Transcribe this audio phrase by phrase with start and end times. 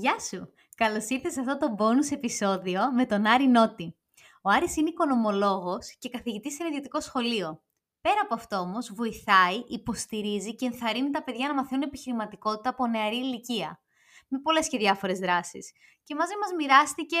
[0.00, 0.52] Γεια σου!
[0.74, 3.96] Καλώς ήρθες σε αυτό το bonus επεισόδιο με τον Άρη Νότη.
[4.42, 7.62] Ο Άρης είναι οικονομολόγος και καθηγητής σε ένα ιδιωτικό σχολείο.
[8.00, 13.16] Πέρα από αυτό όμως, βοηθάει, υποστηρίζει και ενθαρρύνει τα παιδιά να μαθαίνουν επιχειρηματικότητα από νεαρή
[13.16, 13.80] ηλικία.
[14.28, 15.72] Με πολλές και διάφορες δράσεις.
[16.04, 17.16] Και μαζί μας μοιράστηκε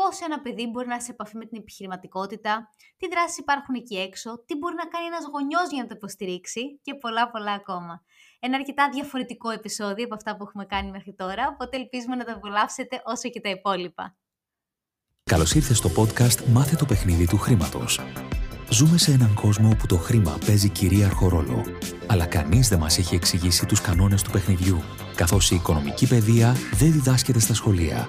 [0.00, 2.68] πώς ένα παιδί μπορεί να σε επαφή με την επιχειρηματικότητα,
[2.98, 6.62] τι δράσεις υπάρχουν εκεί έξω, τι μπορεί να κάνει ένας γονιός για να το υποστηρίξει
[6.82, 8.02] και πολλά πολλά ακόμα.
[8.40, 12.32] Ένα αρκετά διαφορετικό επεισόδιο από αυτά που έχουμε κάνει μέχρι τώρα, οπότε ελπίζουμε να τα
[12.32, 14.16] απολαύσετε όσο και τα υπόλοιπα.
[15.22, 18.00] Καλώς ήρθες στο podcast «Μάθε το παιχνίδι του χρήματος».
[18.70, 21.64] Ζούμε σε έναν κόσμο όπου το χρήμα παίζει κυρίαρχο ρόλο.
[22.06, 24.80] Αλλά κανείς δεν μας έχει εξηγήσει τους κανόνες του παιχνιδιού,
[25.16, 28.08] καθώς η οικονομική παιδεία δεν διδάσκεται στα σχολεία.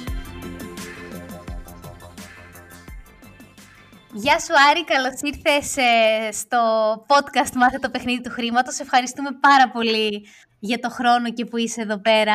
[4.13, 6.57] Γεια σου Άρη, καλώς ήρθες ε, στο
[7.07, 8.79] podcast «Μάθε το παιχνίδι του χρήματος».
[8.79, 10.25] Ευχαριστούμε πάρα πολύ
[10.59, 12.33] για το χρόνο και που είσαι εδώ πέρα.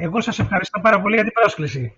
[0.00, 1.96] Εγώ σας ευχαριστώ πάρα πολύ για την πρόσκληση.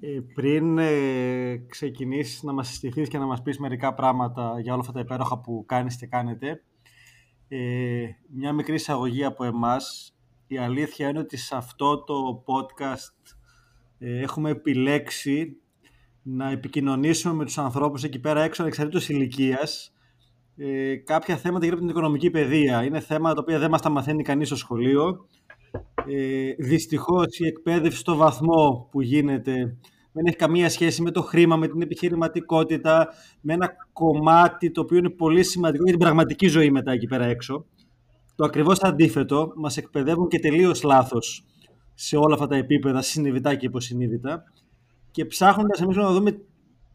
[0.00, 4.80] Ε, πριν ε, ξεκινήσεις να μας συστηθείς και να μας πεις μερικά πράγματα για όλα
[4.80, 6.62] αυτά τα υπέροχα που κάνεις και κάνετε,
[7.48, 10.14] ε, μια μικρή εισαγωγή από εμάς.
[10.46, 13.36] Η αλήθεια είναι ότι σε αυτό το podcast
[13.98, 15.58] ε, έχουμε επιλέξει
[16.26, 19.92] να επικοινωνήσουμε με τους ανθρώπους εκεί πέρα έξω ανεξαρτήτως ηλικίας.
[20.56, 22.84] Ε, κάποια θέματα γύρω από την οικονομική παιδεία.
[22.84, 25.26] Είναι θέματα τα οποία δεν μας τα μαθαίνει κανείς στο σχολείο.
[26.08, 29.76] Ε, δυστυχώς η εκπαίδευση στο βαθμό που γίνεται
[30.12, 33.08] δεν έχει καμία σχέση με το χρήμα, με την επιχειρηματικότητα,
[33.40, 37.24] με ένα κομμάτι το οποίο είναι πολύ σημαντικό για την πραγματική ζωή μετά εκεί πέρα
[37.24, 37.66] έξω.
[38.34, 41.44] Το ακριβώς αντίθετο, μας εκπαιδεύουν και τελείως λάθος
[41.94, 44.44] σε όλα αυτά τα επίπεδα, συνειδητά και υποσυνείδητα
[45.14, 46.40] και ψάχνοντας εμείς να δούμε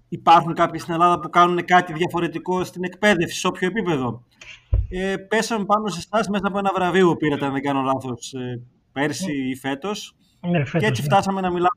[0.09, 4.23] υπάρχουν κάποιοι στην Ελλάδα που κάνουν κάτι διαφορετικό στην εκπαίδευση, σε όποιο επίπεδο.
[4.89, 8.33] Ε, πέσαμε πάνω σε εσάς μέσα από ένα βραβείο που πήρατε, αν δεν κάνω λάθος,
[8.33, 10.15] ε, πέρσι ή φέτος.
[10.41, 11.07] Ναι, και έτσι ναι.
[11.07, 11.69] φτάσαμε να μιλάμε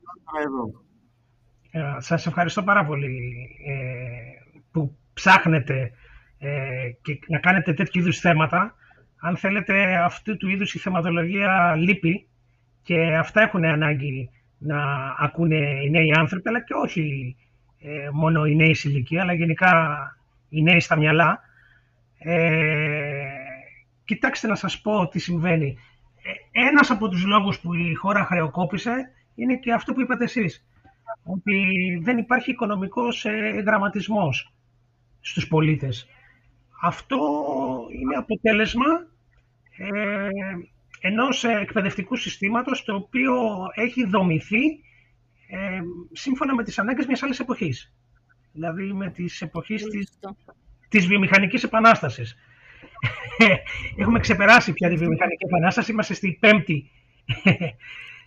[0.45, 0.83] εδώ.
[1.71, 3.07] Ε, σας ευχαριστώ πάρα πολύ
[3.67, 5.93] ε, που ψάχνετε
[6.39, 6.51] ε,
[7.03, 8.75] και να κάνετε τέτοιου είδους θέματα.
[9.21, 12.29] Αν θέλετε, αυτού του είδους η θεματολογία λείπει
[12.83, 14.31] και αυτά έχουν ανάγκη
[14.63, 14.79] να
[15.19, 17.37] ακούνε οι νέοι άνθρωποι, αλλά και όχι
[17.79, 19.97] ε, μόνο οι νέοι σε ηλικία, αλλά γενικά
[20.49, 21.41] οι νέοι στα μυαλά.
[22.19, 23.25] Ε,
[24.05, 25.77] κοιτάξτε να σας πω τι συμβαίνει.
[26.53, 30.67] Ε, ένας από τους λόγους που η χώρα χρεοκόπησε είναι και αυτό που είπατε εσείς,
[31.25, 31.67] ότι
[32.03, 34.55] δεν υπάρχει οικονομικός ε, γραμματισμός
[35.21, 36.07] στους πολίτες.
[36.83, 37.19] Αυτό
[38.01, 38.87] είναι αποτέλεσμα
[39.77, 40.29] ε,
[41.05, 43.35] ενός εκπαιδευτικού συστήματος το οποίο
[43.75, 44.63] έχει δομηθεί
[45.49, 45.81] ε,
[46.13, 47.93] σύμφωνα με τις ανάγκες μιας άλλης εποχής.
[48.53, 50.19] Δηλαδή με τις εποχές της,
[50.89, 52.37] της βιομηχανικής επανάστασης.
[54.01, 56.91] Έχουμε ξεπεράσει πια τη βιομηχανική επανάσταση, είμαστε στη πέμπτη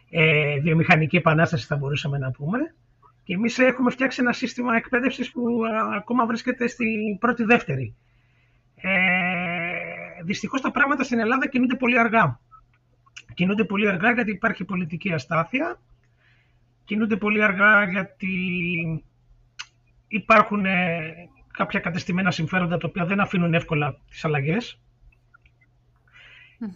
[0.09, 2.59] ε, βιομηχανική επανάσταση θα μπορούσαμε να πούμε.
[3.23, 5.61] Και εμείς έχουμε φτιάξει ένα σύστημα εκπαίδευσης που
[5.95, 7.95] ακόμα βρίσκεται στην πρώτη-δεύτερη.
[8.75, 8.89] Ε,
[10.23, 12.39] δυστυχώς τα πράγματα στην Ελλάδα κινούνται πολύ αργά
[13.33, 15.79] κινούνται πολύ αργά γιατί υπάρχει πολιτική αστάθεια.
[16.85, 18.33] Κινούνται πολύ αργά γιατί
[20.07, 21.13] υπάρχουν ε,
[21.51, 24.79] κάποια κατεστημένα συμφέροντα τα οποία δεν αφήνουν εύκολα τις αλλαγες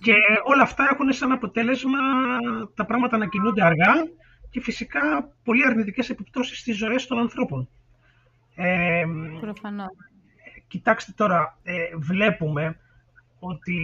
[0.01, 0.13] Και
[0.43, 1.99] όλα αυτά έχουν σαν αποτέλεσμα
[2.73, 3.93] τα πράγματα να κινούνται αργά
[4.49, 7.69] και φυσικά πολύ αρνητικές επιπτώσεις στις ζωές των ανθρώπων.
[8.55, 9.05] Ε,
[9.39, 9.89] Προφανώς.
[10.67, 12.79] Κοιτάξτε τώρα, ε, βλέπουμε
[13.39, 13.77] ότι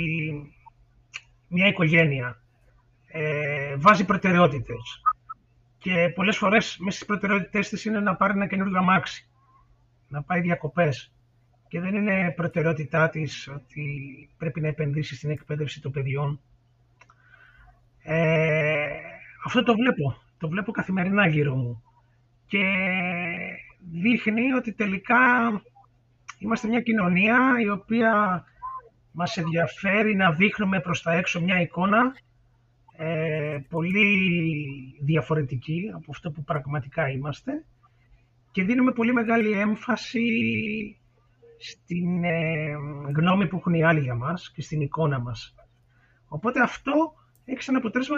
[1.48, 2.42] μια οικογένεια
[3.18, 5.02] ε, βάζει προτεραιότητες.
[5.78, 9.30] Και πολλές φορές μέσα στις προτεραιότητες της είναι να πάρει ένα καινούργιο αμάξι,
[10.08, 11.14] να πάει διακοπές.
[11.68, 13.86] Και δεν είναι προτεραιότητά της ότι
[14.38, 16.42] πρέπει να επενδύσει στην εκπαίδευση των παιδιών.
[18.04, 18.88] Ε,
[19.46, 20.18] αυτό το βλέπω.
[20.38, 21.84] Το βλέπω καθημερινά γύρω μου.
[22.46, 22.64] Και
[23.92, 25.18] δείχνει ότι τελικά
[26.40, 28.44] είμαστε μια κοινωνία η οποία
[29.12, 32.14] μας ενδιαφέρει να δείχνουμε προς τα έξω μια εικόνα
[32.98, 34.18] ε, πολύ
[35.02, 37.66] διαφορετική από αυτό που πραγματικά είμαστε
[38.52, 40.28] και δίνουμε πολύ μεγάλη έμφαση
[41.58, 42.72] στην ε,
[43.16, 45.56] γνώμη που έχουν οι άλλοι για μας και στην εικόνα μας.
[46.28, 47.14] Οπότε αυτό
[47.46, 48.18] έχει σαν αποτέλεσμα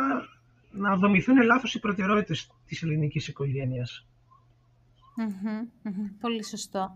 [0.72, 4.08] να δομηθούν λάθος οι προτεραιότητες της ελληνικής οικογένειας.
[6.22, 6.92] Πολύ σωστό.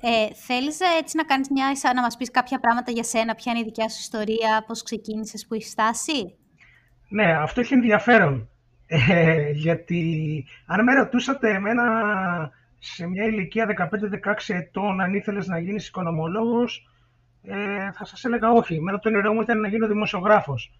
[0.00, 3.52] Ε, θέλεις ε, έτσι να κάνεις μια, να μας πεις κάποια πράγματα για σένα, ποια
[3.52, 6.34] είναι η δικιά σου ιστορία, πώς ξεκίνησες, που έχεις στάσει.
[7.10, 8.48] Ναι, αυτό έχει ενδιαφέρον.
[8.86, 11.82] Ε, γιατί αν με ρωτούσατε εμένα
[12.78, 13.66] σε μια ηλικία
[14.46, 16.88] 15-16 ετών αν ήθελες να γίνεις οικονομολόγος,
[17.42, 18.74] ε, θα σας έλεγα όχι.
[18.74, 20.72] Εμένα το όνειρό μου ήταν να γίνω δημοσιογράφος.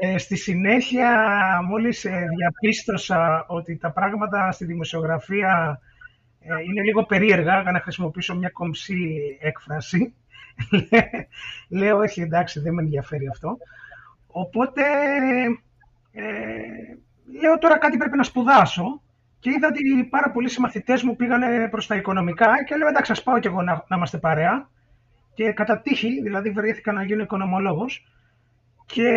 [0.00, 1.10] Ε, στη συνέχεια,
[1.68, 5.80] μόλις ε, διαπίστωσα ότι τα πράγματα στη δημοσιογραφία
[6.40, 10.14] ε, είναι λίγο περίεργα, για να χρησιμοποιήσω μια κομψή έκφραση,
[11.78, 13.58] λέω όχι εντάξει δεν με ενδιαφέρει αυτό.
[14.38, 14.82] Οπότε
[16.12, 16.22] ε,
[17.40, 19.02] λέω τώρα κάτι πρέπει να σπουδάσω
[19.38, 23.22] και είδα ότι πάρα πολλοί συμμαθητές μου πήγανε προς τα οικονομικά και λέω εντάξει ας
[23.22, 24.68] πάω κι εγώ να, να είμαστε παρέα
[25.34, 28.06] και κατά τύχη, δηλαδή βρέθηκα να γίνω οικονομολόγος
[28.86, 29.08] και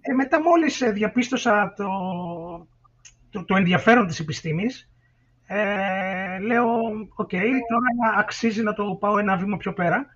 [0.00, 1.88] ε, μετά μόλις ε, διαπίστωσα το,
[3.30, 4.90] το, το ενδιαφέρον της επιστήμης,
[5.46, 6.66] ε, λέω,
[7.14, 10.06] ok, okay, τώρα αξίζει να το πάω ένα βήμα πιο πέρα.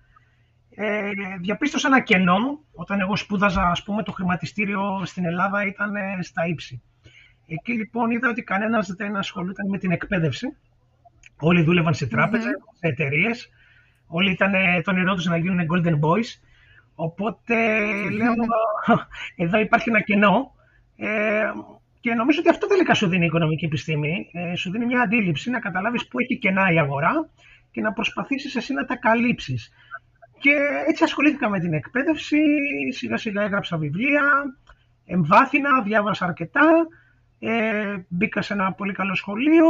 [0.75, 6.17] Ε, διαπίστωσα ένα κενό, όταν εγώ σπούδαζα, ας πούμε, το χρηματιστήριο στην Ελλάδα ήταν ε,
[6.21, 6.81] στα ύψη.
[7.47, 10.57] Εκεί λοιπόν είδα ότι κανένας δεν ασχολούταν με την εκπαίδευση.
[11.39, 12.77] Όλοι δούλευαν σε τράπεζες, mm-hmm.
[12.79, 13.49] σε εταιρείες.
[14.07, 14.51] Όλοι ήταν
[14.83, 16.27] το όνειρό τους να γίνουν golden boys.
[16.95, 17.55] Οπότε
[18.09, 18.33] λέω,
[19.45, 20.51] εδώ υπάρχει ένα κενό
[20.95, 21.51] ε,
[21.99, 24.29] και νομίζω ότι αυτό τελικά σου δίνει η οικονομική επιστήμη.
[24.33, 27.29] Ε, σου δίνει μια αντίληψη να καταλάβεις πού έχει κενά η αγορά
[27.71, 29.71] και να προσπαθήσεις εσύ να τα καλύψεις.
[30.43, 30.55] Και
[30.87, 32.37] έτσι ασχολήθηκα με την εκπαίδευση,
[32.91, 34.23] σιγά σιγά έγραψα βιβλία,
[35.05, 36.87] εμβάθυνα, διάβασα αρκετά,
[37.39, 39.65] ε, μπήκα σε ένα πολύ καλό σχολείο,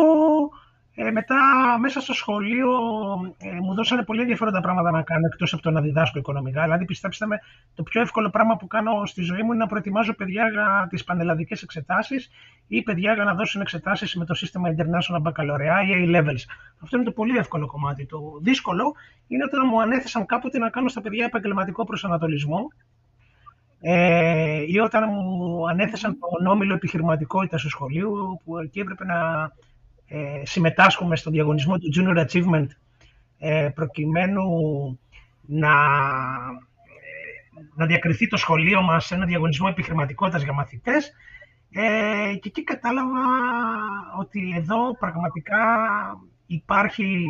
[0.96, 1.38] ε, μετά,
[1.80, 2.70] μέσα στο σχολείο,
[3.38, 6.64] ε, μου δώσανε πολύ ενδιαφέροντα πράγματα να κάνω εκτός από το να διδάσκω οικονομικά.
[6.64, 7.40] Δηλαδή, πιστέψτε με,
[7.76, 11.04] το πιο εύκολο πράγμα που κάνω στη ζωή μου είναι να προετοιμάζω παιδιά για τις
[11.04, 12.30] πανελλαδικές εξετάσεις
[12.68, 16.44] ή παιδιά για να δώσουν εξετάσεις με το σύστημα International Baccalaureate ή A-Levels.
[16.84, 18.06] Αυτό είναι το πολύ εύκολο κομμάτι.
[18.06, 18.94] Το δύσκολο
[19.28, 22.68] είναι όταν μου ανέθεσαν κάποτε να κάνω στα παιδιά επαγγελματικό προσανατολισμό
[23.82, 29.52] ε, ή όταν μου ανέθεσαν τον όμιλο επιχειρηματικότητα στο σχολείο, που εκεί έπρεπε να
[30.16, 32.68] ε, συμμετάσχουμε στο διαγωνισμό του Junior Achievement
[33.38, 34.44] ε, προκειμένου
[35.42, 35.72] να,
[37.56, 41.12] ε, να διακριθεί το σχολείο μας σε ένα διαγωνισμό επιχειρηματικότητας για μαθητές.
[41.72, 43.20] Ε, και εκεί κατάλαβα
[44.20, 45.58] ότι εδώ πραγματικά
[46.46, 47.26] υπάρχει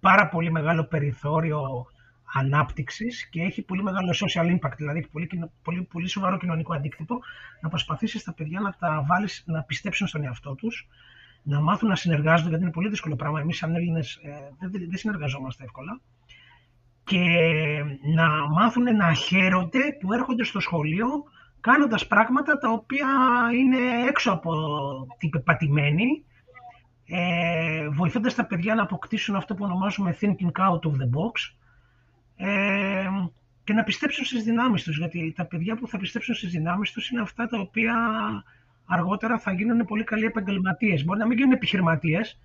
[0.00, 1.86] πάρα πολύ μεγάλο περιθώριο
[2.34, 5.28] ανάπτυξης και έχει πολύ μεγάλο social impact, δηλαδή έχει πολύ,
[5.62, 7.18] πολύ, πολύ σοβαρό κοινωνικό αντίκτυπο
[7.60, 10.88] να προσπαθήσεις τα παιδιά να τα βάλεις, να πιστέψουν στον εαυτό τους
[11.44, 13.40] να μάθουν να συνεργάζονται, γιατί είναι πολύ δύσκολο πράγμα.
[13.40, 16.00] Εμείς, σαν Έλληνες, ε, δεν, δεν συνεργαζόμαστε εύκολα.
[17.04, 17.20] Και
[18.14, 21.06] να μάθουν να χαίρονται που έρχονται στο σχολείο
[21.60, 23.08] κάνοντας πράγματα τα οποία
[23.58, 24.52] είναι έξω από
[25.18, 26.24] την πεπατημένη,
[27.06, 31.54] ε, βοηθώντας τα παιδιά να αποκτήσουν αυτό που ονομάζουμε thinking out of the box
[32.36, 33.08] ε,
[33.64, 37.10] και να πιστέψουν στις δυνάμεις τους, γιατί τα παιδιά που θα πιστέψουν στις δυνάμεις τους
[37.10, 37.94] είναι αυτά τα οποία
[38.86, 41.04] αργότερα θα γίνουν πολύ καλοί επαγγελματίες.
[41.04, 42.38] Μπορεί να μην γίνουν επιχειρηματίες,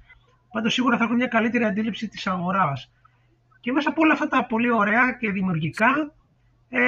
[0.51, 2.91] πάντως σίγουρα θα έχουν μια καλύτερη αντίληψη της αγοράς.
[3.59, 6.13] Και μέσα από όλα αυτά τα πολύ ωραία και δημιουργικά,
[6.69, 6.79] ε,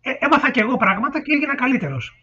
[0.00, 2.16] ε, έμαθα και εγώ πράγματα και έγινα καλύτερος.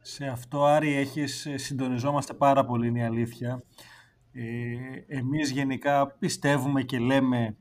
[0.00, 3.62] Σε αυτό, Άρη, έχεις, ε, συντονιζόμαστε πάρα πολύ, είναι η αλήθεια.
[4.32, 7.56] Ε, εμείς γενικά πιστεύουμε και λέμε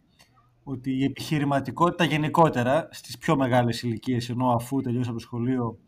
[0.63, 5.79] ότι η επιχειρηματικότητα γενικότερα στις πιο μεγάλες ηλικίες, ενώ αφού τελειώσει από το σχολείο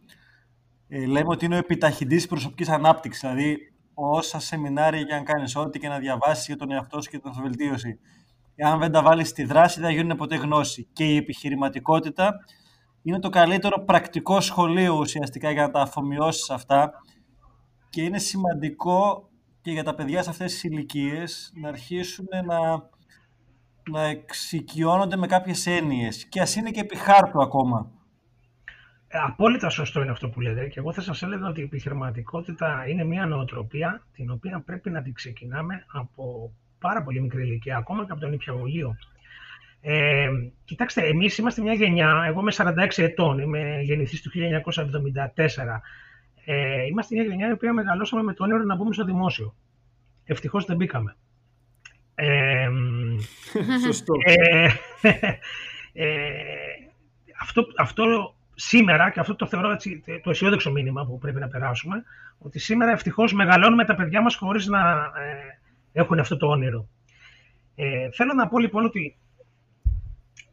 [0.93, 3.21] ε, λέμε ότι είναι ο επιταχυντής προσωπικής ανάπτυξης.
[3.21, 3.57] Δηλαδή,
[3.93, 7.29] όσα σεμινάρια και αν κάνεις, ό,τι και να διαβάσεις για τον εαυτό σου και την
[7.29, 7.99] αυτοβελτίωση,
[8.55, 10.87] εάν δεν τα βάλεις στη δράση, δεν θα γίνουν ποτέ γνώση.
[10.93, 12.33] Και η επιχειρηματικότητα
[13.01, 16.91] είναι το καλύτερο πρακτικό σχολείο ουσιαστικά για να τα αφομοιώσεις αυτά.
[17.89, 19.29] Και είναι σημαντικό
[19.61, 22.59] και για τα παιδιά σε αυτές τις ηλικίες να αρχίσουν να,
[23.91, 28.00] να εξοικειώνονται με κάποιες έννοιες και ας είναι και επί χάρτου ακόμα.
[29.13, 32.85] Ε, απόλυτα σωστό είναι αυτό που λέτε και εγώ θα σας έλεγα ότι η επιχειρηματικότητα
[32.87, 38.05] είναι μια νοοτροπία την οποία πρέπει να την ξεκινάμε από πάρα πολύ μικρή ηλικία, ακόμα
[38.05, 38.95] και από τον νηπιαγωγείο.
[39.81, 40.29] Ε,
[40.65, 45.81] κοιτάξτε, εμείς είμαστε μια γενιά, εγώ είμαι 46 ετών, είμαι γεννηθής του 1974.
[46.45, 49.55] Ε, είμαστε μια γενιά η οποία μεγαλώσαμε με το όνειρο να μπούμε στο δημόσιο.
[50.25, 51.15] Ευτυχώς δεν μπήκαμε.
[52.15, 52.69] Ε,
[53.85, 54.13] Σωστό.
[54.25, 54.67] Ε,
[55.93, 56.29] ε,
[57.41, 62.03] αυτό, αυτό σήμερα, και αυτό το θεωρώ έτσι, το αισιόδοξο μήνυμα που πρέπει να περάσουμε,
[62.37, 65.59] ότι σήμερα ευτυχώς μεγαλώνουμε τα παιδιά μας χωρίς να ε,
[65.91, 66.87] έχουν αυτό το όνειρο.
[67.75, 69.17] Ε, θέλω να πω λοιπόν ότι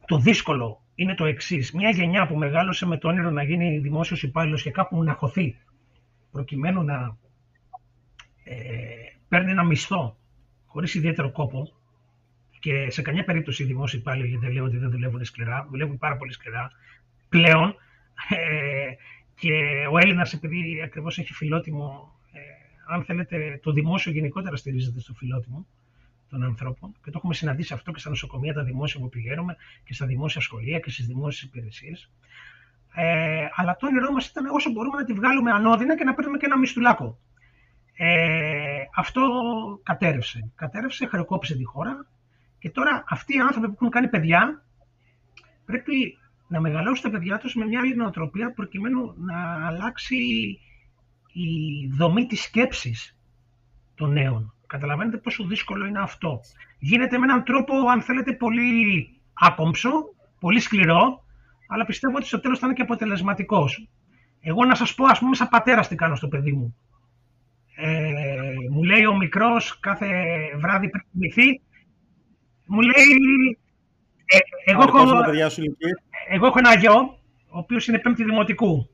[0.05, 1.71] το δύσκολο είναι το εξής.
[1.71, 5.57] Μια γενιά που μεγάλωσε με το όνειρο να γίνει δημόσιος υπάλληλος και κάπου να χωθεί,
[6.31, 7.17] προκειμένου να
[8.43, 8.55] ε,
[9.27, 10.17] παίρνει ένα μισθό
[10.65, 11.73] χωρίς ιδιαίτερο κόπο
[12.59, 16.17] και σε καμιά περίπτωση οι δημόσιοι υπάλληλοι, γιατί λέω ότι δεν δουλεύουν σκληρά, δουλεύουν πάρα
[16.17, 16.71] πολύ σκληρά
[17.29, 17.75] πλέον.
[18.29, 18.91] Ε,
[19.35, 19.51] και
[19.91, 22.39] ο Έλληνας, επειδή ακριβώς έχει φιλότιμο, ε,
[22.93, 25.65] αν θέλετε, το δημόσιο γενικότερα στηρίζεται στο φιλότιμο
[26.29, 26.91] των ανθρώπων.
[27.03, 30.41] Και το έχουμε συναντήσει αυτό και στα νοσοκομεία, τα δημόσια που πηγαίνουμε και στα δημόσια
[30.41, 32.11] σχολεία και στις δημόσιες υπηρεσίες.
[32.95, 36.37] Ε, αλλά το όνειρό μας ήταν όσο μπορούμε να τη βγάλουμε ανώδυνα και να παίρνουμε
[36.37, 37.19] και ένα μισθουλάκο.
[37.93, 39.21] Ε, αυτό
[39.83, 40.51] κατέρευσε.
[40.55, 42.07] Κατέρευσε, χρεοκόπησε τη χώρα
[42.59, 44.63] και τώρα αυτοί οι άνθρωποι που έχουν κάνει παιδιά
[45.65, 46.17] πρέπει
[46.49, 50.15] να μεγαλώσουν τα παιδιά τους με μια άλλη νοοτροπία προκειμένου να αλλάξει
[51.33, 53.17] η δομή της σκέψης
[53.95, 54.53] των νέων.
[54.67, 56.39] Καταλαβαίνετε πόσο δύσκολο είναι αυτό.
[56.79, 59.91] Γίνεται με έναν τρόπο, αν θέλετε, πολύ άκομψο,
[60.39, 61.23] πολύ σκληρό,
[61.67, 63.89] αλλά πιστεύω ότι στο τέλος θα είναι και αποτελεσματικός.
[64.39, 66.75] Εγώ να σας πω, ας πούμε, σαν πατέρας τι κάνω στο παιδί μου.
[67.75, 70.09] Ε, μου λέει ο μικρός κάθε
[70.57, 71.61] βράδυ πριν κοιμηθεί,
[72.65, 73.59] μου λέει...
[74.31, 74.97] Ε, εγώ, έχω,
[76.29, 77.19] εγώ έχω ένα γιο,
[77.49, 78.89] ο οποίος είναι πέμπτη δημοτικού,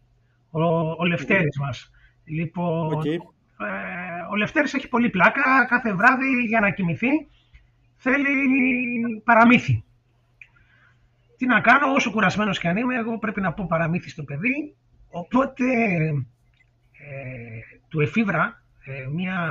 [0.50, 0.62] ο,
[0.98, 1.92] ο Λευτέρης μας.
[2.24, 3.18] Λοιπόν, okay.
[3.66, 7.10] ε, ο Λευτέρης έχει πολύ πλάκα, κάθε βράδυ για να κοιμηθεί
[7.96, 9.84] θέλει παραμύθι.
[11.38, 14.76] Τι να κάνω, όσο κουρασμένος και αν είμαι, εγώ πρέπει να πω παραμύθι στο παιδί.
[15.10, 15.66] Οπότε
[16.92, 19.50] ε, του εφήβρα ε, μια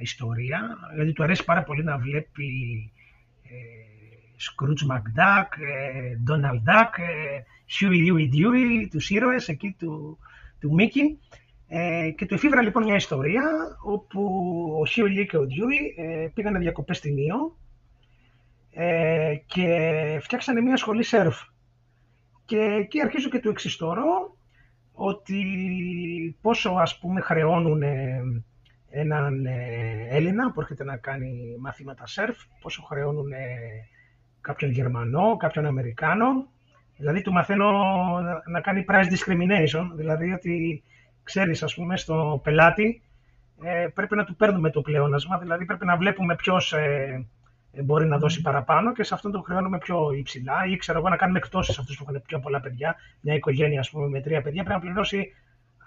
[0.00, 2.48] ιστορία, γιατί του αρέσει πάρα πολύ να βλέπει
[3.42, 3.93] ε,
[4.38, 7.42] Scrooge McDuck, ε, Donald Duck, ε,
[7.80, 10.18] Huey Louie Dewey, τους ήρωες εκεί του,
[10.60, 11.34] του Mickey.
[11.68, 13.42] Ε, και του εφήβρα λοιπόν μια ιστορία
[13.84, 14.22] όπου
[14.80, 17.56] ο Huey Louie και ο Dewey ε, πήγανε διακοπές στην Ήο
[18.70, 21.42] ε, και φτιάξανε μια σχολή σερφ.
[22.44, 24.36] Και εκεί αρχίζω και του εξιστορώ
[24.92, 25.38] ότι
[26.40, 27.82] πόσο ας πούμε χρεώνουν
[28.90, 29.46] έναν
[30.08, 33.32] Έλληνα που έρχεται να κάνει μαθήματα σερφ, πόσο χρεώνουν
[34.44, 36.46] κάποιον Γερμανό, κάποιον Αμερικάνο.
[36.96, 37.70] Δηλαδή του μαθαίνω
[38.46, 40.82] να κάνει price discrimination, δηλαδή ότι
[41.22, 43.02] ξέρεις ας πούμε στο πελάτη
[43.62, 47.26] ε, πρέπει να του παίρνουμε το πλεόνασμα, δηλαδή πρέπει να βλέπουμε ποιος ε,
[47.82, 51.16] μπορεί να δώσει παραπάνω και σε αυτόν το χρεώνουμε πιο υψηλά ή ξέρω εγώ να
[51.16, 52.96] κάνουμε εκτόσεις σε αυτούς που έχουν πιο πολλά παιδιά.
[53.20, 55.32] Μια οικογένεια ας πούμε, με τρία παιδιά πρέπει να πληρώσει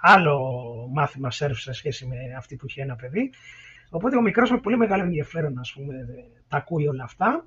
[0.02, 0.40] άλλο
[0.94, 3.30] μάθημα σερφ σε σχέση με αυτή που έχει ένα παιδί.
[3.90, 5.96] Οπότε ο μικρός με πολύ μεγάλο ενδιαφέρον ας πούμε,
[6.48, 7.46] τα ακούει όλα αυτά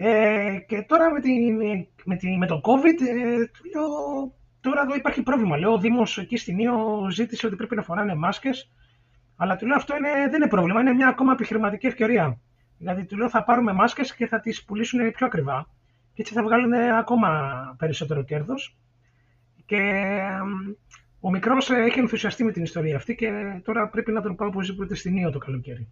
[0.00, 1.52] ε, και τώρα με, τη,
[2.04, 3.36] με, τη, με το COVID, ε,
[3.74, 3.88] λέω,
[4.60, 5.56] τώρα εδώ υπάρχει πρόβλημα.
[5.56, 8.70] Λέω, ο Δήμος εκεί στην Ήω ζήτησε ότι πρέπει να φοράνε μάσκες,
[9.36, 12.40] αλλά του λέω αυτό είναι, δεν είναι πρόβλημα, είναι μια ακόμα επιχειρηματική ευκαιρία.
[12.78, 15.68] Δηλαδή του λέω θα πάρουμε μάσκες και θα τις πουλήσουν πιο ακριβά
[16.14, 17.30] και έτσι θα βγάλουν ακόμα
[17.78, 18.76] περισσότερο κέρδος.
[19.66, 20.02] Και
[21.20, 23.30] ο μικρός έχει ενθουσιαστεί με την ιστορία αυτή και
[23.64, 25.88] τώρα πρέπει να τον πάω οπωσδήποτε στην Ήω το καλοκαίρι.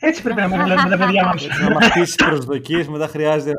[0.00, 1.46] Έτσι πρέπει να μεγαλώνουμε τα παιδιά μας.
[1.46, 3.52] Να μαθήσει προσδοκίες, μετά χρειάζεται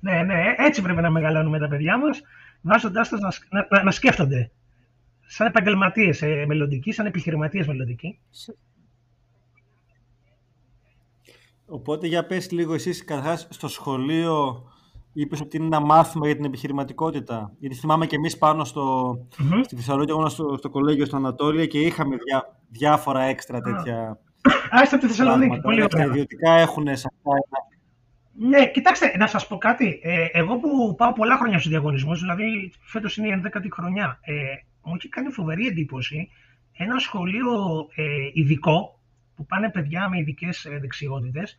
[0.00, 2.20] Ναι, ναι, έτσι πρέπει να μεγαλώνουμε τα παιδιά μας,
[2.60, 4.50] βάζοντάς τους να, να, να, σκέφτονται.
[5.26, 8.18] Σαν επαγγελματίες ε, μελλοντικοί, σαν επιχειρηματίες μελλοντικοί.
[11.66, 14.62] Οπότε για πες λίγο εσείς καταρχάς στο σχολείο
[15.12, 17.52] είπες ότι είναι ένα μάθημα για την επιχειρηματικότητα.
[17.58, 19.60] Γιατί θυμάμαι και εμείς πάνω στο, mm-hmm.
[19.64, 24.16] στη Θεσσαλονίκη, εγώ στο, στο κολέγιο στο Ανατόλια και είχαμε διά, διάφορα έξτρα τέτοια Α,
[24.82, 25.60] είστε από τη Θεσσαλονίκη.
[25.60, 26.06] Πολύ ωραία.
[26.06, 27.32] ιδιωτικά έχουν σε αυτά
[28.36, 30.00] ναι, κοιτάξτε, να σας πω κάτι.
[30.02, 34.32] Ε, εγώ που πάω πολλά χρόνια στους διαγωνισμούς, δηλαδή φέτος είναι η 11η χρονιά, ε,
[34.82, 36.28] μου έχει κάνει φοβερή εντύπωση
[36.76, 39.00] ένα σχολείο ε, ειδικό,
[39.36, 41.56] που πάνε παιδιά με ειδικές ε, δεξιότητες,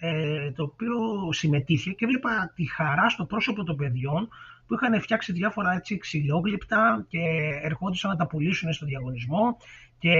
[0.00, 0.96] ε, το οποίο
[1.32, 4.28] συμμετείχε και βλέπα τη χαρά στο πρόσωπο των παιδιών
[4.66, 7.20] που είχαν φτιάξει διάφορα έτσι ξυλόγλυπτα και
[7.62, 9.56] ερχόντουσαν να τα πουλήσουν στο διαγωνισμό
[9.98, 10.14] και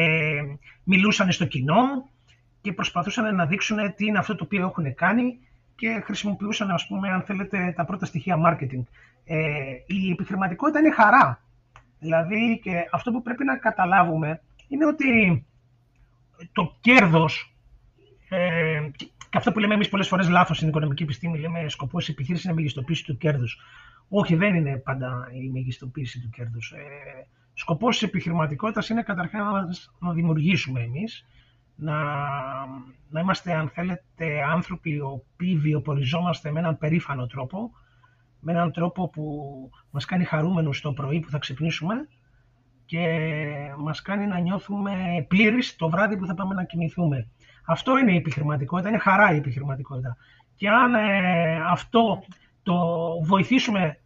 [0.85, 2.09] μιλούσαν στο κοινό
[2.61, 5.39] και προσπαθούσαν να δείξουν τι είναι αυτό το οποίο έχουν κάνει
[5.77, 8.83] και χρησιμοποιούσαν, ας πούμε, αν θέλετε, τα πρώτα στοιχεία marketing.
[9.25, 9.37] Ε,
[9.87, 11.43] η επιχειρηματικότητα είναι χαρά.
[11.99, 15.45] Δηλαδή, και αυτό που πρέπει να καταλάβουμε είναι ότι
[16.53, 17.55] το κέρδος,
[18.29, 18.81] ε,
[19.35, 22.45] και αυτό που λέμε εμείς πολλές φορές λάθος στην οικονομική επιστήμη, λέμε σκοπός της επιχείρησης
[22.45, 23.61] είναι μεγιστοποίηση του κέρδους.
[24.09, 26.71] Όχι, δεν είναι πάντα η μεγιστοποίηση του κέρδους.
[26.71, 26.81] Ε,
[27.55, 31.25] σκοπός της επιχειρηματικότητας είναι καταρχάς να δημιουργήσουμε εμείς,
[31.75, 31.95] να,
[33.09, 37.71] να είμαστε, αν θέλετε, άνθρωποι οι οποίοι βιοποριζόμαστε με έναν περήφανο τρόπο,
[38.41, 39.25] με έναν τρόπο που
[39.91, 41.95] μας κάνει χαρούμενους το πρωί που θα ξυπνήσουμε
[42.85, 43.07] και
[43.79, 47.29] μας κάνει να νιώθουμε πλήρεις το βράδυ που θα πάμε να κοιμηθούμε.
[47.65, 50.17] Αυτό είναι η επιχειρηματικότητα, είναι χαρά η επιχειρηματικότητα.
[50.57, 52.25] Και αν ε, αυτό
[52.63, 52.77] το
[53.23, 53.99] βοηθήσουμε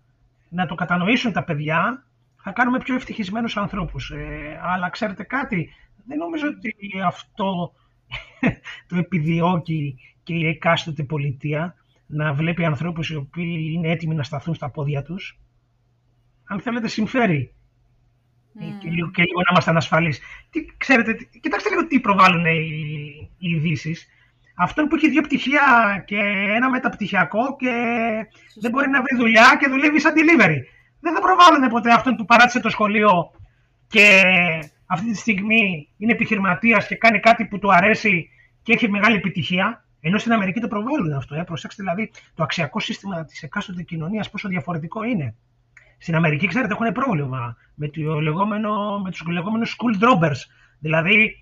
[0.49, 2.07] να το κατανοήσουν τα παιδιά,
[2.43, 4.11] θα κάνουμε πιο ευτυχισμένους ανθρώπους.
[4.11, 5.69] Ε, αλλά ξέρετε κάτι,
[6.07, 7.73] δεν νομίζω ότι αυτό
[8.89, 11.75] το επιδιώκει και η εκάστοτε πολιτεία
[12.07, 15.39] να βλέπει ανθρώπους οι οποίοι είναι έτοιμοι να σταθούν στα πόδια τους.
[16.45, 17.55] Αν θέλετε συμφέρει
[18.55, 18.79] mm.
[18.79, 20.21] και, λίγο, και λίγο να είμαστε ανασφαλείς.
[20.51, 24.09] Τι, ξέρετε, κοιτάξτε λίγο τι προβάλλουν οι, οι ειδήσεις.
[24.61, 25.63] Αυτό που έχει δύο πτυχία
[26.07, 26.19] και
[26.57, 27.73] ένα μεταπτυχιακό και
[28.61, 30.59] δεν μπορεί να βρει δουλειά και δουλεύει σαν delivery.
[31.01, 33.31] Δεν θα προβάλλουν ποτέ αυτόν που παράτησε το σχολείο
[33.87, 34.23] και
[34.87, 38.29] αυτή τη στιγμή είναι επιχειρηματίας και κάνει κάτι που του αρέσει
[38.63, 39.85] και έχει μεγάλη επιτυχία.
[40.01, 41.35] Ενώ στην Αμερική το προβάλλουν αυτό.
[41.35, 41.43] Ε.
[41.43, 45.35] Προσέξτε δηλαδή το αξιακό σύστημα της εκάστοτε κοινωνίας πόσο διαφορετικό είναι.
[45.99, 50.41] Στην Αμερική, ξέρετε, έχουν πρόβλημα με, το λεγόμενο, με τους λεγόμενους school droppers.
[50.79, 51.41] Δηλαδή,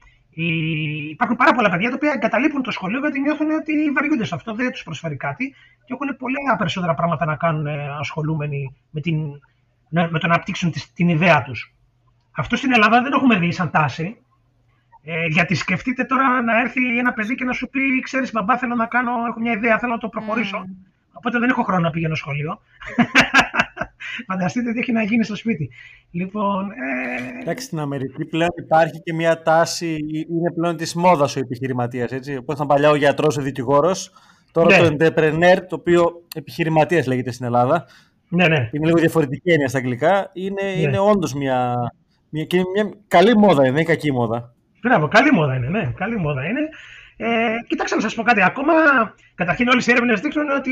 [1.10, 4.54] υπάρχουν πάρα πολλά παιδιά τα οποία εγκαταλείπουν το σχολείο γιατί νιώθουν ότι βαριούνται σε αυτό,
[4.54, 9.16] δεν τους προσφέρει κάτι και έχουν πολλά περισσότερα πράγματα να κάνουν ε, ασχολούμενοι με, την,
[9.88, 11.74] με το να αναπτύξουν την ιδέα τους.
[12.36, 14.16] Αυτό στην Ελλάδα δεν το έχουμε δει σαν τάση.
[15.04, 18.74] Ε, γιατί σκεφτείτε τώρα να έρθει ένα παιδί και να σου πει: Ξέρεις, μπαμπά, θέλω
[18.74, 20.64] να κάνω, έχω μια ιδέα, θέλω να το προχωρήσω.
[20.66, 20.70] Mm.
[21.12, 22.60] Οπότε δεν έχω χρόνο να πηγαίνω σχολείο.
[24.26, 25.70] Φανταστείτε τι έχει να γίνει στο σπίτι.
[26.10, 27.40] Λοιπόν, ε...
[27.40, 29.96] Εντάξει, στην Αμερική πλέον υπάρχει και μια τάση,
[30.30, 32.10] είναι πλέον της μόδας ο επιχειρηματίας.
[32.38, 34.10] Όπως ήταν παλιά ο γιατρός, ο δικηγόρος.
[34.52, 34.88] Τώρα ναι.
[34.88, 37.86] το entrepreneur, το οποίο επιχειρηματίας λέγεται στην Ελλάδα.
[38.28, 38.68] Ναι, ναι.
[38.72, 40.30] Είναι λίγο διαφορετική έννοια στα αγγλικά.
[40.32, 40.80] Είναι, ναι.
[40.80, 41.74] είναι όντως μια,
[42.28, 44.54] μια, μια, καλή μόδα, δεν είναι κακή μόδα.
[44.82, 46.68] Μπράβο, καλή μόδα είναι, ναι, καλή μόδα είναι.
[47.16, 48.42] Ε, κοιτάξτε να σας πω κάτι.
[48.42, 48.72] Ακόμα,
[49.34, 50.70] καταρχήν, όλες οι έρευνες δείχνουν ότι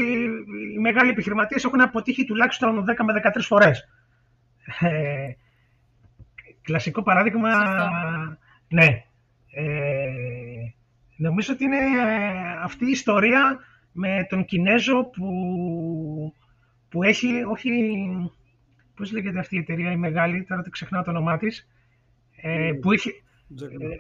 [0.75, 3.89] οι μεγάλοι επιχειρηματίες έχουν αποτύχει τουλάχιστον 10 με 13 φορές.
[4.81, 5.33] Ε,
[6.63, 7.51] κλασικό παράδειγμα.
[8.69, 9.05] Ναι.
[9.51, 10.11] Ε,
[11.17, 11.79] νομίζω ότι είναι
[12.63, 13.59] αυτή η ιστορία
[13.93, 16.35] με τον Κινέζο που,
[16.89, 17.71] που έχει, όχι,
[18.97, 21.69] πώς λέγεται αυτή η εταιρεία η μεγάλη, τώρα δεν ξεχνάω το όνομά της,
[22.37, 23.97] ε, που είχε, ε,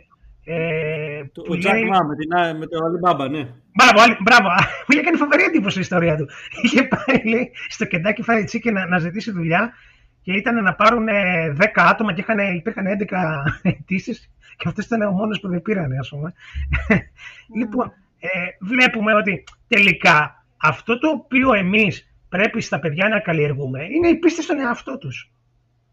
[1.48, 1.84] ο Τζακ λέει...
[1.84, 3.48] με, την, με το Alibaba, ναι.
[3.74, 4.48] Μπράβο, μπράβο.
[4.86, 6.26] Μου είχε κάνει φοβερή εντύπωση η ιστορία του.
[6.62, 9.72] Είχε πάει λέει, στο κεντάκι Fried Chicken να, να ζητήσει δουλειά
[10.22, 12.90] και ήταν να πάρουν 10 ε, άτομα και είχαν, υπήρχαν 11
[13.70, 16.34] αιτήσεις και αυτό ήταν ο μόνος που δεν πήραν, ας πούμε.
[16.88, 16.98] Mm.
[17.56, 18.28] λοιπόν, ε,
[18.60, 24.42] βλέπουμε ότι τελικά αυτό το οποίο εμείς πρέπει στα παιδιά να καλλιεργούμε είναι η πίστη
[24.42, 25.30] στον εαυτό τους.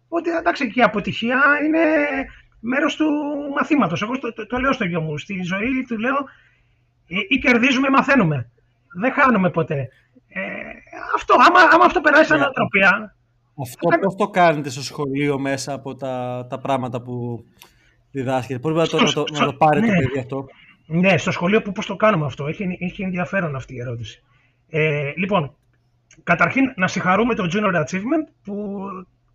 [0.07, 1.79] Ότι εντάξει και η αποτυχία είναι
[2.62, 3.06] μέρος του
[3.56, 4.02] μαθήματος.
[4.02, 5.17] Εγώ το, το, λέω στο γιο μου.
[5.17, 6.17] Στη ζωή του λέω
[7.08, 8.50] ή, ή κερδίζουμε ή μαθαίνουμε.
[9.00, 9.89] Δεν χάνουμε ποτέ.
[10.28, 10.41] Ε,
[11.15, 13.15] αυτό, άμα, άμα αυτό περάσει σαν νοοτροπία.
[13.62, 14.00] Αυτό θα...
[14.00, 17.45] πώς το κάνετε στο σχολείο μέσα από τα, τα πράγματα που
[18.12, 18.60] διδάσκετε.
[18.60, 19.97] Πώς μπορείτε να, το, να το πάρετε ναι.
[19.97, 20.45] παιδί αυτό;
[20.86, 24.24] Ναι, στο σχολείο που πώς το κάνουμε αυτό; Έχει, έχει ενδιαφέρον αυτή η ερώτηση.
[24.69, 25.56] Ε, λοιπόν,
[26.24, 28.86] καταρχήν να συγχαρούμε το Junior Achievement, που,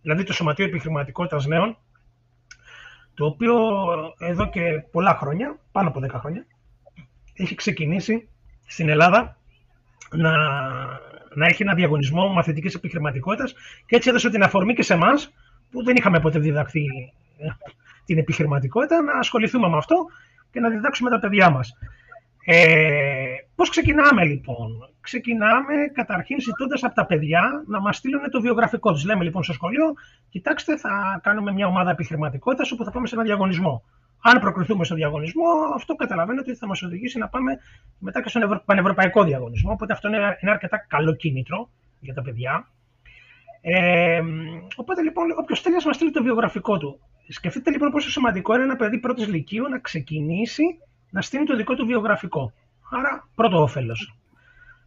[0.01, 1.77] δηλαδή το Σωματείο Επιχειρηματικότητας Νέων,
[3.17, 3.55] το οποίο
[4.19, 6.45] εδώ και πολλά χρόνια, πάνω από 10 χρόνια,
[7.33, 8.29] έχει ξεκινήσει
[8.67, 9.37] στην Ελλάδα
[10.15, 10.31] να,
[11.33, 13.53] να έχει ένα διαγωνισμό μαθητικής επιχειρηματικότητας
[13.85, 15.33] και έτσι έδωσε την αφορμή και σε εμάς
[15.71, 16.85] που δεν είχαμε ποτέ διδαχθεί
[17.37, 17.47] ε,
[18.05, 19.95] την επιχειρηματικότητα να ασχοληθούμε με αυτό
[20.51, 21.77] και να διδάξουμε τα παιδιά μας.
[22.45, 28.91] Ε, πώς ξεκινάμε λοιπόν; Ξεκινάμε καταρχήν ζητώντας από τα παιδιά να μας στείλουν το βιογραφικό
[28.91, 29.05] τους.
[29.05, 29.93] Λέμε λοιπόν στο σχολείο,
[30.29, 33.83] κοιτάξτε, θα κάνουμε μια ομάδα επιχειρηματικότητας όπου θα πάμε σε ένα διαγωνισμό.
[34.21, 35.43] Αν προκριθούμε στο διαγωνισμό,
[35.75, 37.57] αυτό καταλαβαίνετε ότι θα μας οδηγήσει να πάμε
[37.99, 39.71] μετά και στον πανευρωπαϊκό διαγωνισμό.
[39.71, 42.67] Οπότε αυτό είναι, είναι αρκετά καλό κίνητρο για τα παιδιά.
[43.61, 44.21] Ε,
[44.75, 46.99] οπότε λοιπόν, όποιος θέλει να μας στείλει το βιογραφικό του.
[47.27, 50.63] Σκεφτείτε λοιπόν πόσο σημαντικό είναι ένα παιδί πρώτης ηλικίου να ξεκινήσει
[51.09, 52.53] να στείλει το δικό του βιογραφικό.
[52.91, 54.17] Άρα, πρώτο όφελος.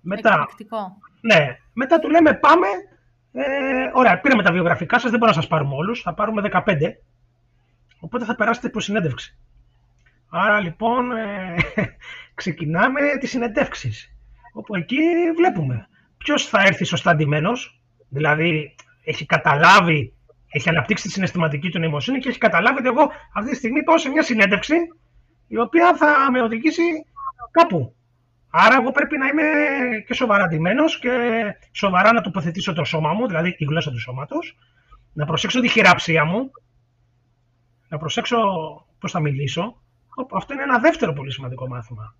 [0.00, 0.48] Μετά,
[1.20, 2.66] ναι, μετά του λέμε πάμε.
[3.32, 6.02] Ε, ωραία, πήραμε τα βιογραφικά σας, δεν μπορούμε να σας πάρουμε όλους.
[6.02, 6.62] Θα πάρουμε 15.
[8.00, 9.38] Οπότε θα περάσετε προ συνέντευξη.
[10.30, 11.54] Άρα λοιπόν ε,
[12.40, 14.14] ξεκινάμε τις συνεντεύξεις.
[14.52, 14.98] Όπου εκεί
[15.36, 20.14] βλέπουμε ποιος θα έρθει σωστά ντυμένος, δηλαδή έχει καταλάβει,
[20.50, 23.98] έχει αναπτύξει τη συναισθηματική του νοημοσύνη και έχει καταλάβει ότι εγώ αυτή τη στιγμή πάω
[23.98, 24.74] σε μια συνέντευξη
[25.46, 26.82] η οποία θα με οδηγήσει
[27.50, 27.94] κάπου.
[28.50, 29.42] Άρα, εγώ πρέπει να είμαι
[30.06, 31.10] και σοβαρά ντυμένος και
[31.72, 34.56] σοβαρά να τοποθετήσω το σώμα μου, δηλαδή η γλώσσα του σώματος,
[35.12, 36.50] να προσέξω τη χειραψία μου,
[37.88, 38.38] να προσέξω
[38.98, 39.82] πώς θα μιλήσω.
[40.32, 42.16] Αυτό είναι ένα δεύτερο πολύ σημαντικό μάθημα.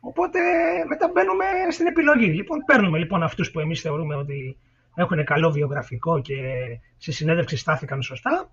[0.00, 0.38] Οπότε
[0.88, 2.26] μετά μπαίνουμε στην επιλογή.
[2.26, 4.58] Λοιπόν, παίρνουμε λοιπόν αυτούς που εμείς θεωρούμε ότι
[4.94, 6.36] έχουν καλό βιογραφικό και
[6.96, 8.50] στη συνέντευξη στάθηκαν σωστά.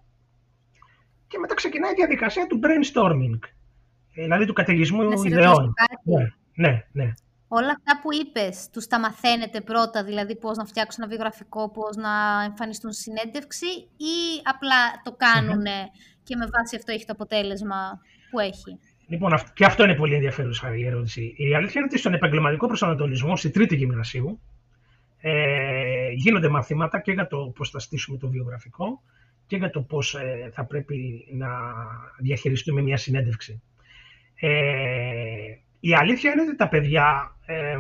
[1.28, 3.39] Και μετά ξεκινάει η διαδικασία του brainstorming
[4.13, 5.74] δηλαδή του καταιγισμού ιδεών.
[6.04, 7.13] Ναι, ναι, ναι.
[7.48, 11.95] Όλα αυτά που είπες, τους τα μαθαίνετε πρώτα, δηλαδή πώς να φτιάξουν ένα βιογραφικό, πώς
[11.95, 13.65] να εμφανιστούν συνέντευξη
[13.98, 15.65] ή απλά το κάνουν
[16.24, 18.00] και με βάση αυτό έχει το αποτέλεσμα
[18.32, 21.34] που έχει; Λοιπόν, και αυτό είναι πολύ ενδιαφέρουσα η ερώτηση.
[21.38, 24.39] Η αλήθεια είναι ότι στον επαγγελματικό προσανατολισμό, στη τρίτη γυμνασίου,
[25.22, 29.02] ε, γίνονται μαθήματα και για το πώς θα στήσουμε το βιογραφικό
[29.48, 31.48] και για το πώς ε, θα πρέπει να
[32.19, 33.62] διαχειριστούμε μια συνέντευξη.
[34.36, 34.50] Ε,
[35.80, 37.78] η αλήθεια είναι ότι τα παιδιά, ε,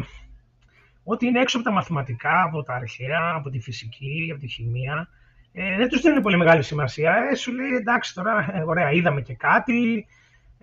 [1.03, 5.09] ό,τι είναι έξω από τα μαθηματικά, από τα αρχαία, από τη φυσική, από τη χημεία,
[5.51, 7.15] ε, δεν τους δίνουν πολύ μεγάλη σημασία.
[7.31, 10.07] Ε, σου λέει εντάξει τώρα, ε, ωραία, είδαμε και κάτι,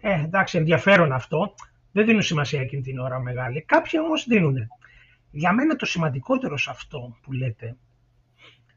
[0.01, 1.55] ε, εντάξει, ενδιαφέρον αυτό.
[1.93, 3.63] Δεν δίνουν σημασία εκείνη την ώρα μεγάλη.
[3.63, 4.57] Κάποιοι όμως δίνουν.
[5.31, 7.77] Για μένα το σημαντικότερο σε αυτό που λέτε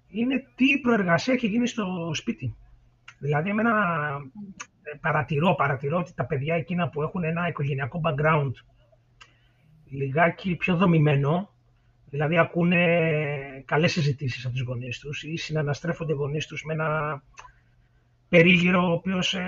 [0.08, 2.56] είναι τι προεργασία έχει γίνει στο σπίτι.
[3.20, 3.72] Δηλαδή, εμένα
[4.79, 8.52] ε, παρατηρώ, παρατηρώ ότι τα παιδιά εκείνα που έχουν ένα οικογενειακό background
[9.90, 11.50] λιγάκι πιο δομημένο,
[12.10, 12.84] δηλαδή ακούνε
[13.66, 17.22] καλές συζητήσεις από τους γονείς τους ή συναναστρέφονται οι γονείς τους με ένα
[18.30, 19.42] περίγυρο ο οποίος ε,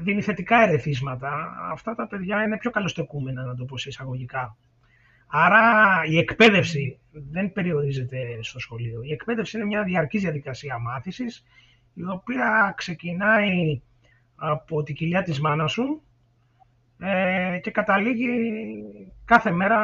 [0.00, 1.56] δίνει θετικά ερεθίσματα.
[1.72, 4.56] Αυτά τα παιδιά είναι πιο καλοστεκούμενα, να το πω σε εισαγωγικά.
[5.26, 9.02] Άρα η εκπαίδευση δεν περιορίζεται στο σχολείο.
[9.02, 11.44] Η εκπαίδευση είναι μια διαρκής διαδικασία μάθησης,
[11.94, 13.80] η οποία ξεκινάει
[14.36, 16.02] από τη κοιλιά της μάνας σου
[16.98, 18.28] ε, και καταλήγει
[19.24, 19.78] κάθε μέρα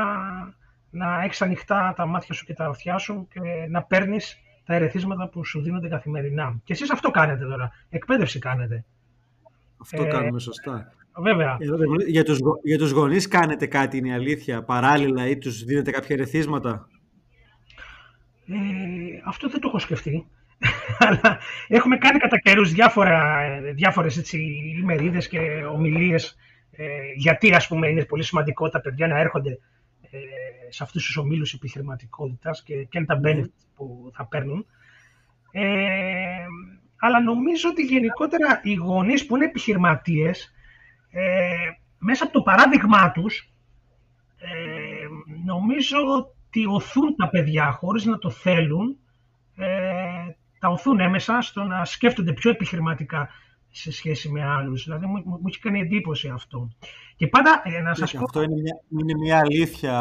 [0.91, 5.29] να έχεις ανοιχτά τα μάτια σου και τα αυτιά σου και να παίρνεις τα ερεθίσματα
[5.29, 6.61] που σου δίνονται καθημερινά.
[6.65, 7.71] Και εσείς αυτό κάνετε τώρα.
[7.89, 8.85] Εκπαίδευση κάνετε.
[9.77, 10.93] Αυτό ε, κάνουμε σωστά.
[11.17, 11.57] Βέβαια.
[12.07, 16.15] Για τους, για τους γονείς κάνετε κάτι, είναι η αλήθεια, παράλληλα ή τους δίνετε κάποια
[16.15, 16.89] ερεθίσματα;
[18.47, 18.55] Ε,
[19.25, 20.27] αυτό δεν το έχω σκεφτεί.
[21.07, 21.39] Αλλά
[21.69, 24.39] έχουμε κάνει κατά καιρούς διάφορα, διάφορες έτσι,
[24.81, 25.39] ημερίδες και
[25.73, 26.37] ομιλίες
[26.71, 26.85] ε,
[27.17, 29.59] γιατί ας πούμε είναι πολύ σημαντικό τα παιδιά να έρχονται
[30.11, 30.19] ε,
[30.69, 34.67] σε αυτούς τους ομίλους επιχειρηματικότητας και, και είναι τα benefits που θα παίρνουν.
[35.51, 35.65] Ε,
[36.97, 40.53] αλλά νομίζω ότι γενικότερα οι γονείς που είναι επιχειρηματίες
[41.11, 41.55] ε,
[41.99, 43.53] μέσα από το παράδειγμά τους
[44.39, 45.07] ε,
[45.45, 48.97] νομίζω ότι οθούν τα παιδιά χωρίς να το θέλουν
[49.57, 49.92] ε,
[50.63, 53.29] τα οθούν έμεσα στο να σκέφτονται πιο επιχειρηματικά
[53.71, 54.85] σε σχέση με άλλους.
[54.85, 56.69] Δηλαδή μου, μου, έχει κάνει εντύπωση αυτό.
[57.17, 58.23] Και πάντα ε, να σας πω...
[58.23, 59.95] Αυτό είναι μια, είναι μια αλήθεια,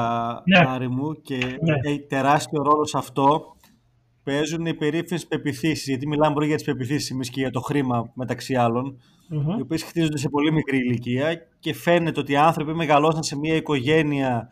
[0.46, 0.68] ναι.
[0.68, 1.74] Άρη μου, και ναι.
[1.84, 3.56] έχει τεράστιο ρόλο σε αυτό
[4.24, 5.88] παίζουν οι περίφημες πεπιθήσεις.
[5.88, 9.58] Γιατί μιλάμε πολύ για τις πεπιθήσεις εμείς και για το χρήμα μεταξύ άλλων, mm-hmm.
[9.58, 13.56] οι οποίες χτίζονται σε πολύ μικρή ηλικία και φαίνεται ότι οι άνθρωποι μεγαλώσαν σε μια
[13.56, 14.50] οικογένεια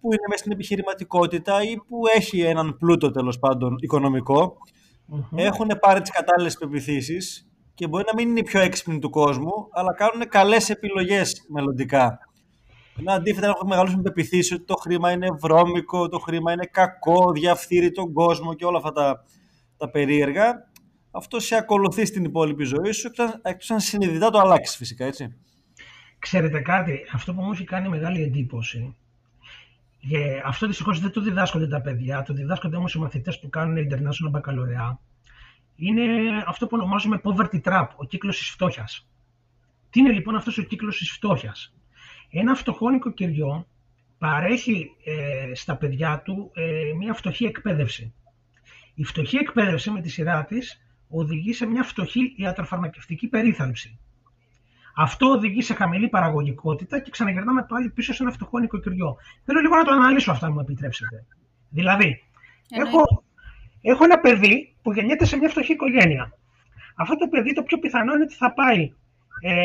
[0.00, 4.56] που είναι μέσα στην επιχειρηματικότητα ή που έχει έναν πλούτο τέλος πάντων οικονομικό,
[5.12, 5.38] mm-hmm.
[5.38, 9.68] έχουν πάρει τις κατάλληλες πεπιθήσεις και μπορεί να μην είναι οι πιο έξυπνοι του κόσμου,
[9.72, 12.18] αλλά κάνουν καλές επιλογές μελλοντικά.
[12.98, 17.32] Ενώ αντίθετα έχω μεγαλώσει με πεπιθήσεις ότι το χρήμα είναι βρώμικο, το χρήμα είναι κακό,
[17.32, 19.24] διαφθείρει τον κόσμο και όλα αυτά τα,
[19.76, 20.68] τα περίεργα.
[21.10, 23.10] Αυτό σε ακολουθεί στην υπόλοιπη ζωή σου,
[23.42, 25.36] εκτός αν συνειδητά το αλλάξεις φυσικά, έτσι.
[26.18, 28.96] Ξέρετε κάτι, αυτό που μου έχει κάνει μεγάλη εντύπωση
[30.08, 33.88] και αυτό δυστυχώς δεν το διδάσκονται τα παιδιά, το διδάσκονται όμως οι μαθητές που κάνουν
[33.88, 34.96] international baccalaureate.
[35.76, 36.04] Είναι
[36.46, 39.08] αυτό που ονομάζουμε poverty trap, ο κύκλος της φτώχειας.
[39.90, 41.74] Τι είναι λοιπόν αυτός ο κύκλος της φτώχειας;
[42.30, 43.66] Ένα φτωχό νοικοκυριό
[44.18, 48.14] παρέχει ε, στα παιδιά του ε, μια φτωχή εκπαίδευση.
[48.94, 53.98] Η φτωχή εκπαίδευση με τη σειρά της οδηγεί σε μια φτωχή ιατροφαρμακευτική περίθαλψη.
[55.02, 59.16] Αυτό οδηγεί σε χαμηλή παραγωγικότητα και ξαναγυρνάμε πάλι πίσω σε ένα φτωχό νοικοκυριό.
[59.44, 61.26] Θέλω λίγο να το αναλύσω αυτά, αν μου επιτρέψετε.
[61.70, 62.22] Δηλαδή,
[62.70, 63.24] έχω,
[63.82, 66.32] έχω ένα παιδί που γεννιέται σε μια φτωχή οικογένεια.
[66.96, 68.92] Αυτό το παιδί το πιο πιθανό είναι ότι θα πάει
[69.40, 69.62] ε,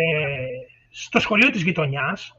[0.89, 2.35] στο σχολείο της γειτονιάς,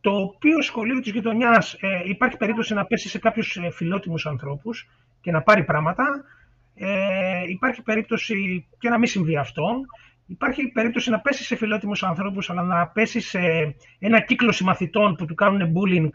[0.00, 4.88] το οποίο σχολείο της γειτονιάς ε, υπάρχει περίπτωση να πέσει σε κάποιους ε, φιλότιμους ανθρώπους
[5.20, 6.04] και να πάρει πράγματα.
[6.74, 9.64] Ε, υπάρχει περίπτωση και να μην συμβεί αυτό.
[10.32, 13.40] Υπάρχει περίπτωση να πέσεις σε φιλότιμους ανθρώπους, αλλά να πέσεις σε
[13.98, 16.10] ένα κύκλο συμμαθητών που του κάνουν bullying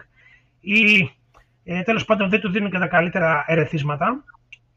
[0.60, 1.12] ή
[1.64, 4.24] ε, τέλος πάντων δεν του δίνουν και τα καλύτερα ερεθίσματα.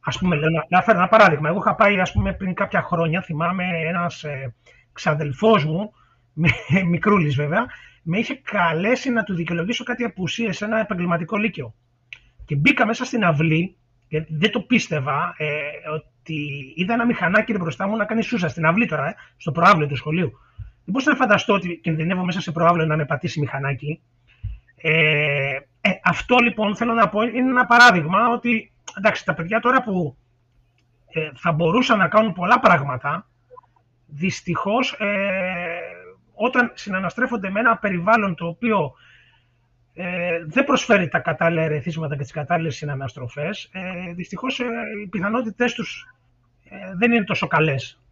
[0.00, 1.48] Ας πούμε, να, να φέρω ένα παράδειγμα.
[1.48, 4.55] Εγώ είχα πάει ας πούμε, πριν κάποια χρόνια, θυμάμαι ένας ε,
[4.92, 5.92] ξαδελφός μου,
[6.92, 7.66] μικρούλης βέβαια,
[8.03, 11.74] με είχε καλέσει να του δικαιολογήσω κάτι απουσίες σε ένα επαγγελματικό λύκειο.
[12.44, 13.76] Και μπήκα μέσα στην αυλή
[14.09, 15.46] και δεν το πίστευα ε,
[16.21, 19.87] ότι είδα ένα μηχανάκι μπροστά μου να κάνει σούσα στην αυλή τώρα, ε, στο προάβλιο
[19.87, 20.31] του σχολείου.
[20.57, 24.01] Δεν μπορούσα να φανταστώ ότι κινδυνεύω μέσα σε προάβλιο να με πατήσει μηχανάκι.
[24.77, 29.83] Ε, ε, αυτό λοιπόν θέλω να πω είναι ένα παράδειγμα ότι εντάξει, τα παιδιά τώρα
[29.83, 30.17] που
[31.09, 33.27] ε, θα μπορούσαν να κάνουν πολλά πράγματα,
[34.07, 35.07] δυστυχώς ε,
[36.35, 38.93] όταν συναναστρέφονται με ένα περιβάλλον το οποίο
[40.03, 43.71] ε, δεν προσφέρει τα κατάλληλα ερεθίσματα και τις κατάλληλες συναναστροφές.
[43.73, 44.65] Ε, δυστυχώς ε,
[45.03, 46.07] οι πιθανότητες τους
[46.65, 48.03] ε, δεν είναι τόσο καλές.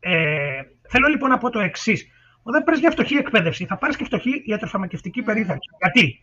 [0.00, 2.06] Ε, θέλω λοιπόν να πω το εξής.
[2.42, 5.70] Όταν παίρνεις μια φτωχή εκπαίδευση, θα πάρεις και φτωχή ιατροφαρμακευτική περίθαλψη.
[5.80, 6.20] Γιατί;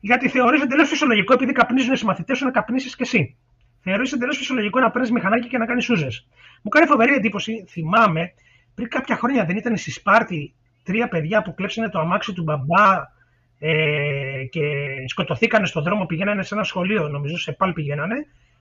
[0.00, 3.36] Γιατί θεωρείς εντελώς φυσιολογικό, επειδή καπνίζουν οι συμμαθητές σου, να καπνίσεις και εσύ.
[3.80, 6.28] Θεωρείς εντελώς φυσιολογικό να παίρνεις μηχανάκι και να κάνεις σούζες.
[6.62, 8.32] Μου κάνει φοβερή εντύπωση, θυμάμαι,
[8.74, 13.16] πριν κάποια χρόνια δεν ήταν στη Σπάρτη τρία παιδιά που κλέψανε το αμάξι του μπαμπά
[13.58, 14.62] ε, και
[15.06, 18.16] σκοτωθήκανε στον δρόμο, πηγαίνανε σε ένα σχολείο, νομίζω σε πάλι πηγαίνανε,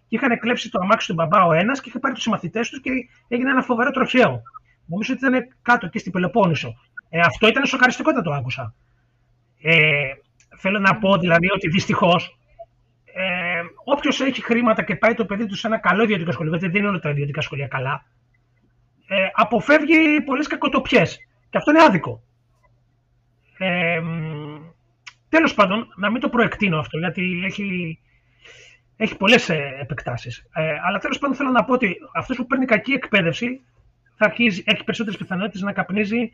[0.08, 2.82] και είχαν κλέψει το αμάξι του μπαμπά ο ένας και είχε πάρει τους συμμαθητές τους
[2.82, 2.92] και
[3.28, 4.42] έγινε ένα φοβερό τροχαίο.
[4.86, 6.74] Νομίζω ότι ήταν κάτω εκεί στην Πελοπόννησο.
[7.10, 8.76] Ε, αυτό ήταν σοκαριστικό όταν το άκουσα.
[9.62, 10.12] Ε,
[10.58, 12.38] θέλω να πω δηλαδή ότι δυστυχώς
[13.06, 16.68] ε, όποιος έχει χρήματα και πάει το παιδί του σε ένα καλό ιδιωτικό σχολείο, γιατί
[16.68, 18.06] δεν είναι όλα τα ιδιωτικά σχολεία καλά,
[19.08, 21.18] ε, αποφεύγει πολλές κακοτοπιές.
[21.50, 22.24] Και αυτό είναι άδικο.
[23.58, 24.02] Ε,
[25.30, 28.00] τέλος πάντων, να μην το προεκτείνω αυτό, γιατί έχει,
[28.96, 30.48] έχει πολλές ε, επεκτάσεις.
[30.54, 33.62] Ε, αλλά τέλος πάντων θέλω να πω ότι αυτός που παίρνει κακή εκπαίδευση
[34.16, 36.32] θα αρχίζει, έχει περισσότερες πιθανότητες να καπνίζει,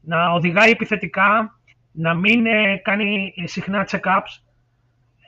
[0.00, 1.58] να οδηγάει επιθετικά,
[1.92, 4.42] να μην ε, κάνει συχνά check-ups,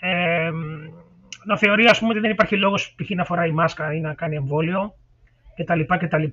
[0.00, 0.50] ε,
[1.44, 3.10] να θεωρεί ας πούμε ότι δεν υπάρχει λόγος π.χ.
[3.10, 4.94] να φοράει μάσκα ή να κάνει εμβόλιο
[5.56, 5.80] κτλ.
[5.80, 6.24] κτλ.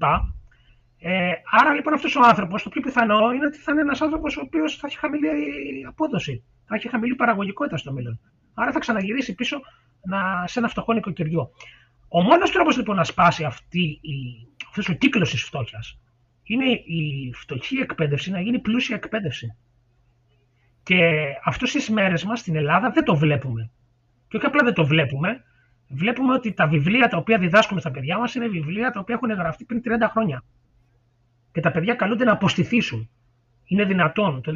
[1.05, 4.37] Ε, άρα λοιπόν αυτός ο άνθρωπος, το πιο πιθανό είναι ότι θα είναι ένας άνθρωπος
[4.37, 5.29] ο οποίος θα έχει χαμηλή
[5.87, 8.19] απόδοση, θα έχει χαμηλή παραγωγικότητα στο μέλλον.
[8.53, 9.59] Άρα θα ξαναγυρίσει πίσω
[10.01, 11.49] να, σε ένα φτωχό νοικοκυριό.
[12.07, 15.99] Ο μόνος τρόπος λοιπόν να σπάσει αυτή η, αυτός ο κύκλος της φτώχειας
[16.43, 19.57] είναι η φτωχή εκπαίδευση να γίνει πλούσια εκπαίδευση.
[20.83, 23.71] Και αυτό στι μέρες μας στην Ελλάδα δεν το βλέπουμε.
[24.27, 25.43] Και όχι απλά δεν το βλέπουμε,
[25.87, 29.31] βλέπουμε ότι τα βιβλία τα οποία διδάσκουμε στα παιδιά μας είναι βιβλία τα οποία έχουν
[29.31, 30.43] γραφτεί πριν 30 χρόνια
[31.53, 33.09] και τα παιδιά καλούνται να αποστηθήσουν.
[33.65, 34.51] Είναι δυνατόν το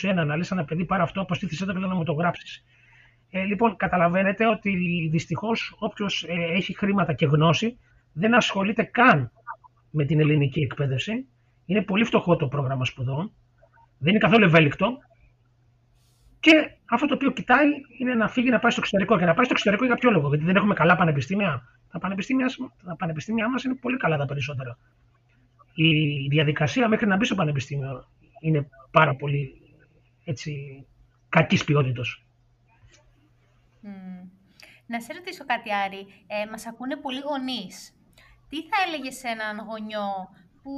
[0.00, 2.64] 2021 να λες ένα παιδί πάρα αυτό, αποστήθησε το και να μου το γράψεις.
[3.30, 4.70] Ε, λοιπόν, καταλαβαίνετε ότι
[5.10, 7.78] δυστυχώς όποιος ε, έχει χρήματα και γνώση
[8.12, 9.32] δεν ασχολείται καν
[9.90, 11.26] με την ελληνική εκπαίδευση.
[11.64, 13.32] Είναι πολύ φτωχό το πρόγραμμα σπουδών.
[13.98, 14.98] Δεν είναι καθόλου ευέλικτο.
[16.40, 19.18] Και αυτό το οποίο κοιτάει είναι να φύγει να πάει στο εξωτερικό.
[19.18, 21.62] Και να πάει στο εξωτερικό για ποιο λόγο, Γιατί δεν έχουμε καλά πανεπιστήμια.
[21.92, 22.46] Τα πανεπιστήμια,
[22.84, 24.78] τα πανεπιστήμια μας είναι πολύ καλά τα περισσότερα
[25.82, 28.08] η διαδικασία μέχρι να μπει στο πανεπιστήμιο
[28.40, 29.52] είναι πάρα πολύ
[30.24, 30.52] έτσι,
[31.28, 32.22] κακής ποιότητας.
[34.86, 36.06] Να σε ρωτήσω κάτι, Άρη.
[36.26, 37.92] Ε, μας ακούνε πολλοί γονείς.
[38.48, 40.08] Τι θα έλεγε σε έναν γονιό
[40.62, 40.72] που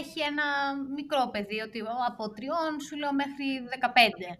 [0.00, 0.46] έχει ένα
[0.94, 3.46] μικρό παιδί, ότι από τριών σου λέω μέχρι
[3.80, 4.38] 15,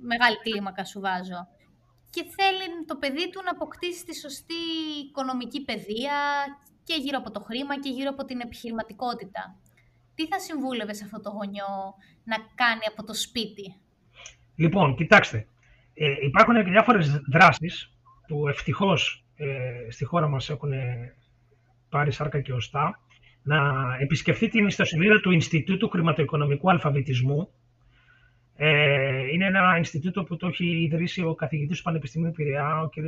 [0.00, 1.40] μεγάλη κλίμακα σου βάζω,
[2.10, 4.62] και θέλει το παιδί του να αποκτήσει τη σωστή
[5.06, 6.16] οικονομική παιδεία
[6.86, 9.42] και γύρω από το χρήμα και γύρω από την επιχειρηματικότητα.
[10.14, 11.72] Τι θα συμβούλευες σε αυτό το γονιό
[12.24, 13.74] να κάνει από το σπίτι;
[14.56, 15.46] Λοιπόν, κοιτάξτε.
[15.94, 17.92] Ε, υπάρχουν και διάφορες δράσεις
[18.26, 20.72] που ευτυχώς ε, στη χώρα μας έχουν
[21.88, 23.00] πάρει σάρκα και οστά
[23.42, 23.56] να
[24.00, 27.48] επισκεφθεί την ιστοσελίδα του Ινστιτούτου Χρηματοοικονομικού Αλφαβητισμού.
[28.56, 32.96] Ε, είναι ένα Ινστιτούτο που το έχει ιδρύσει ο καθηγητής του Πανεπιστημίου Πειραιά, ο κ.
[32.96, 33.02] Ε,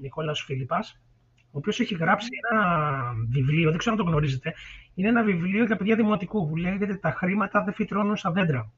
[0.00, 1.00] Νικόλαος Φίλιππας,
[1.50, 4.54] ο οποίος έχει γράψει ένα βιβλίο, δεν ξέρω αν το γνωρίζετε.
[4.94, 8.72] Είναι ένα βιβλίο για παιδιά δημοτικού που λέγεται Τα χρήματα δεν φυτρώνουν στα δέντρα.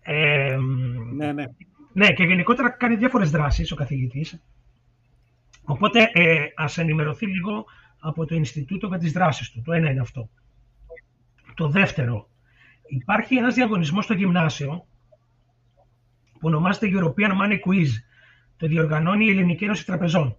[0.00, 0.56] Ε,
[1.14, 1.44] ναι, ναι.
[1.92, 4.42] Ναι, και γενικότερα κάνει διάφορες δράσεις ο καθηγητής.
[5.64, 7.66] Οπότε ε, ας ενημερωθεί λίγο
[7.98, 9.62] από το Ινστιτούτο για τις δράσεις του.
[9.64, 10.30] Το ένα είναι αυτό.
[11.54, 12.28] Το δεύτερο,
[12.86, 14.86] υπάρχει ένας διαγωνισμός στο γυμνάσιο
[16.32, 17.88] που ονομάζεται European Money Quiz.
[18.56, 20.36] Το διοργανώνει η Ελληνική Ένωση Τραπεζών.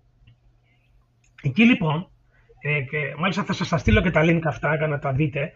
[1.42, 2.10] Εκεί λοιπόν,
[2.62, 5.52] ε, και μάλιστα θα σας τα στείλω και τα link αυτά για να τα δείτε,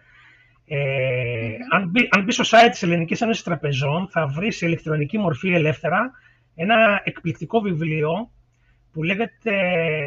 [0.66, 5.18] ε, αν, μπει, αν μπει στο site της Ελληνικής Ένωσης Τραπεζών θα βρεις σε ηλεκτρονική
[5.18, 6.12] μορφή ελεύθερα
[6.56, 8.32] ένα εκπληκτικό βιβλίο
[8.92, 9.52] που λέγεται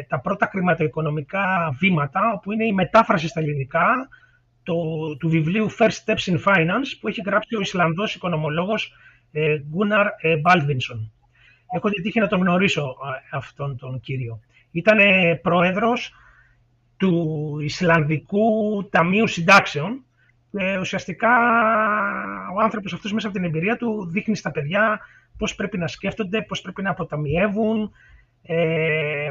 [0.09, 4.07] «Τα πρώτα χρηματοοικονομικά βήματα», όπου είναι η μετάφραση στα ελληνικά
[4.63, 4.73] το,
[5.19, 8.93] του βιβλίου First Steps in Finance που έχει γράψει ο Ισλανδός οικονομολόγος
[9.31, 11.09] ε, Gunnar ε, Baldvinsson.
[11.75, 12.95] Έχω την τύχη να τον γνωρίσω
[13.31, 14.39] αυτόν τον κύριο.
[14.77, 14.97] Ήταν
[15.41, 16.13] πρόεδρος
[16.97, 18.47] του Ισλανδικού
[18.89, 20.05] Ταμείου Συντάξεων
[20.51, 21.29] και ουσιαστικά
[22.55, 24.99] ο άνθρωπος αυτός μέσα από την εμπειρία του δείχνει στα παιδιά
[25.37, 27.91] πώς πρέπει να σκέφτονται, πώς πρέπει να αποταμιεύουν,
[28.41, 29.29] ε,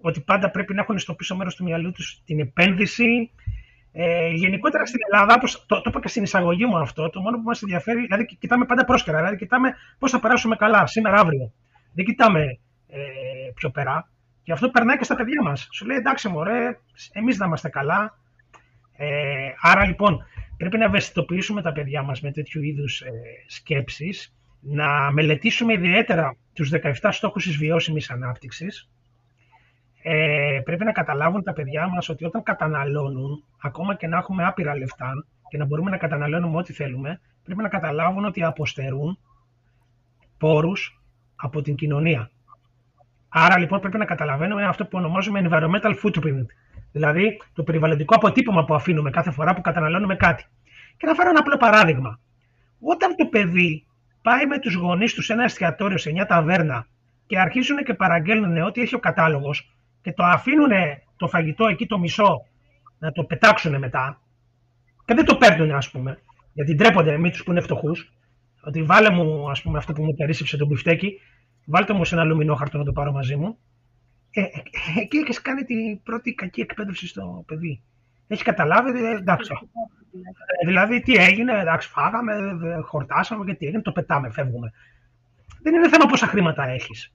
[0.00, 3.30] ότι πάντα πρέπει να έχουν στο πίσω μέρος του μυαλού τους την επένδυση.
[3.92, 7.36] Ε, γενικότερα στην Ελλάδα, όπως το, το είπα και στην εισαγωγή μου αυτό, το μόνο
[7.36, 11.52] που μας ενδιαφέρει, δηλαδή κοιτάμε πάντα πρόσκαιρα, δηλαδή κοιτάμε πώς θα περάσουμε καλά σήμερα, αύριο.
[11.92, 12.98] Δεν κοιτάμε ε,
[13.54, 14.08] πιο πέρα.
[14.48, 15.68] Και αυτό περνάει και στα παιδιά μας.
[15.72, 16.78] Σου λέει εντάξει, μωρέ,
[17.12, 18.18] εμείς να είμαστε καλά.
[18.96, 20.24] Ε, άρα λοιπόν
[20.56, 23.10] πρέπει να ευαισθητοποιήσουμε τα παιδιά μας με τέτοιου είδους ε,
[23.46, 28.90] σκέψεις να μελετήσουμε ιδιαίτερα τους 17 στόχους της βιώσιμης ανάπτυξης,
[30.02, 34.76] ε, πρέπει να καταλάβουν τα παιδιά μας ότι όταν καταναλώνουν, ακόμα και να έχουμε άπειρα
[34.76, 35.10] λεφτά
[35.48, 39.18] και να μπορούμε να καταναλώνουμε ό,τι θέλουμε, πρέπει να καταλάβουν ότι αποστερούν
[40.38, 41.02] πόρους
[41.36, 42.30] από την κοινωνία.
[43.28, 46.46] Άρα λοιπόν πρέπει να καταλαβαίνουμε αυτό που ονομάζουμε environmental footprint,
[46.92, 50.44] δηλαδή το περιβαλλοντικό αποτύπωμα που αφήνουμε κάθε φορά που καταναλώνουμε κάτι.
[50.96, 52.20] Και να φέρω ένα απλό παράδειγμα.
[52.80, 53.86] Όταν το παιδί
[54.22, 56.86] πάει με τους γονείς του σε ένα εστιατόριο, σε μια ταβέρνα
[57.26, 60.70] και αρχίζουν και παραγγέλνουν ό,τι έχει ο κατάλογος και το αφήνουν
[61.16, 62.46] το φαγητό εκεί το μισό
[62.98, 64.20] να το πετάξουν μετά
[65.04, 66.18] και δεν το παίρνουν ας πούμε,
[66.52, 68.12] γιατί ντρέπονται με τους που είναι φτωχούς.
[68.60, 71.20] ότι βάλε μου ας πούμε αυτό που μου περίσσεψε το μπιφτέκι,
[71.68, 73.58] βάλτε μου σε ένα λουμινόχαρτο να το πάρω μαζί μου.
[74.30, 77.82] Ε, ε, ε εκεί έχεις κάνει την πρώτη κακή εκπαίδευση στο παιδί.
[78.26, 79.52] Έχει καταλάβει, ε, εντάξει.
[80.62, 82.34] Ε, δηλαδή, τι έγινε, εντάξει, φάγαμε,
[82.82, 84.72] χορτάσαμε και τι έγινε, το πετάμε, φεύγουμε.
[85.62, 87.14] Δεν είναι θέμα πόσα χρήματα έχεις.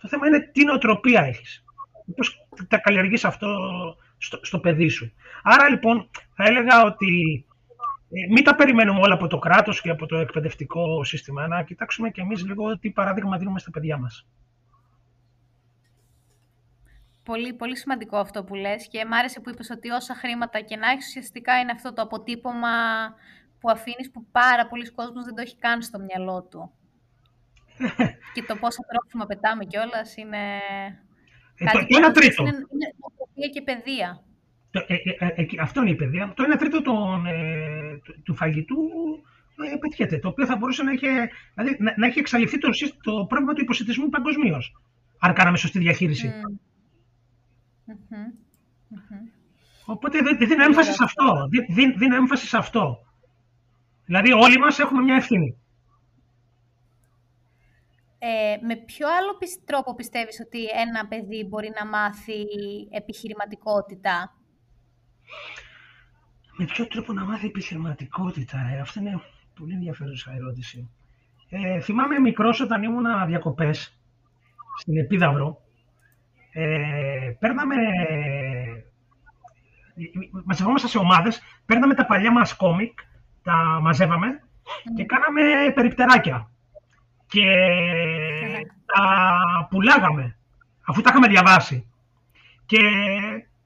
[0.00, 1.64] Το θέμα είναι τι νοοτροπία έχεις.
[2.16, 3.48] Πώς τα καλλιεργείς αυτό
[4.18, 5.12] στο, στο παιδί σου.
[5.42, 7.47] Άρα λοιπόν θα έλεγα ότι ε,
[8.08, 12.20] μην τα περιμένουμε όλα από το κράτος και από το εκπαιδευτικό σύστημα, να κοιτάξουμε και
[12.20, 14.26] εμείς λίγο τι παράδειγμα δίνουμε στα παιδιά μας.
[17.22, 20.76] Πολύ, πολύ σημαντικό αυτό που λες και μ' άρεσε που είπες ότι όσα χρήματα και
[20.76, 22.68] να έχεις ουσιαστικά είναι αυτό το αποτύπωμα
[23.60, 26.72] που αφήνεις που πάρα πολλοί κόσμος δεν το έχει καν στο μυαλό του.
[28.34, 30.56] και το πόσα τρόφιμα πετάμε κιόλας είναι...
[31.58, 32.42] Ε, κάτι το, ένα τρίτο.
[32.42, 32.66] Είναι,
[33.34, 34.22] είναι και παιδεία.
[34.86, 36.32] Ε, ε, αυτό είναι η παιδεία.
[36.36, 37.24] Το ένα τρίτο των,
[38.22, 38.76] του φαγητού
[39.72, 41.06] ε, πετιέται, το οποίο θα μπορούσε να έχει,
[41.54, 42.68] δηλαδή, να, να έχει εξαλειφθεί το,
[43.02, 44.76] το πρόβλημα του υποσυτισμού παγκοσμίως,
[45.18, 46.32] αν κάναμε σωστή διαχείριση.
[49.84, 51.48] Οπότε δίνω έμφαση σε αυτό.
[51.96, 52.98] Δίνω έμφαση σε αυτό.
[54.04, 55.56] Δηλαδή όλοι μας έχουμε μια ευθύνη.
[58.18, 62.44] Ε, με ποιο άλλο τρόπο πιστεύεις ότι ένα παιδί μπορεί να μάθει
[62.90, 64.37] επιχειρηματικότητα;
[66.56, 69.20] Με ποιο τρόπο να μάθει επιχειρηματικότητα, ε; αυτή είναι
[69.58, 70.90] πολύ ενδιαφέρουσα ερώτηση.
[71.48, 74.00] Ε, θυμάμαι μικρός όταν ήμουν διακοπές
[74.78, 75.62] στην Επίδαυρο
[76.52, 77.76] ε, παίρναμε,
[80.44, 82.98] μαζευόμασταν σε ομάδες, παίρναμε τα παλιά μας κόμικ,
[83.42, 84.42] τα μαζεύαμε
[84.96, 86.50] και κάναμε περιπτεράκια.
[87.26, 87.44] Και
[88.86, 90.38] τα πουλάγαμε,
[90.86, 91.90] αφού τα είχαμε διαβάσει.
[92.66, 92.80] Και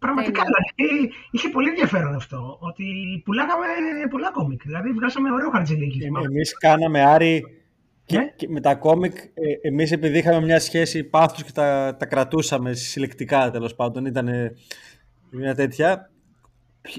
[0.04, 2.84] πραγματικά δηλαδή, είχε πολύ ενδιαφέρον αυτό, ότι
[3.24, 3.66] πουλάγαμε
[4.10, 4.62] πολλά κόμικ.
[4.64, 5.98] Δηλαδή βγάζαμε ωραίο χαρτζηλίκι.
[6.24, 7.44] Εμείς κάναμε, Άρη,
[8.04, 8.32] και, ναι.
[8.36, 12.72] και με τα κόμικ, ε, εμείς επειδή είχαμε μια σχέση πάθους και τα, τα κρατούσαμε
[12.72, 14.28] συλλεκτικά τέλος πάντων, ήταν
[15.30, 16.10] μια τέτοια.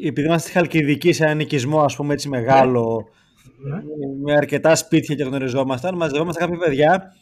[0.03, 3.07] Επειδή είμαστε χαλκιδικοί σε έναν οικισμό, ας πούμε έτσι μεγάλο,
[3.67, 3.81] ναι.
[4.23, 7.13] με αρκετά σπίτια και γνωριζόμασταν, μαζευόμασταν κάποια παιδιά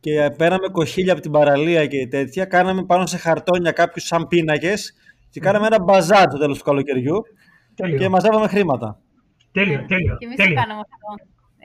[0.00, 4.94] και πέραμε κοχύλια από την παραλία και τέτοια, κάναμε πάνω σε χαρτόνια κάποιους σαν πίνακες
[5.34, 7.18] και κάναμε ένα μπαζάρ το τέλος του καλοκαιριού
[7.74, 7.98] τέλειο.
[7.98, 8.88] και μαζεύαμε χρήματα.
[9.56, 10.14] Τέλειο, τέλειο.
[10.20, 10.56] Και εμείς τέλειο.
[10.60, 11.08] κάναμε αυτό.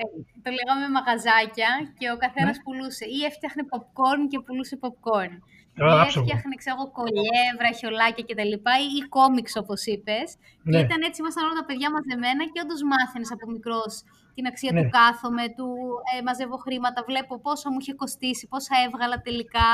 [0.01, 0.03] Ε,
[0.45, 2.63] το λέγαμε μαγαζάκια και ο καθένας ναι.
[2.65, 3.05] πουλούσε.
[3.17, 5.33] Ή έφτιαχνε popcorn και πουλούσε popcorn.
[5.81, 8.55] ή έφτιαχνε, ξέρω κολλιέ, βραχιολάκια κτλ.
[8.97, 10.27] Ή κόμιξ, όπως είπες.
[10.35, 10.71] Ναι.
[10.71, 13.93] Και ήταν έτσι, ήμασταν όλα τα παιδιά μαζεμένα και όντως μάθαινες από μικρός
[14.35, 14.81] την αξία ναι.
[14.81, 15.67] του κάθομαι, του
[16.11, 19.69] ε, μαζεύω χρήματα, βλέπω πόσο μου είχε κοστίσει, πόσα έβγαλα τελικά.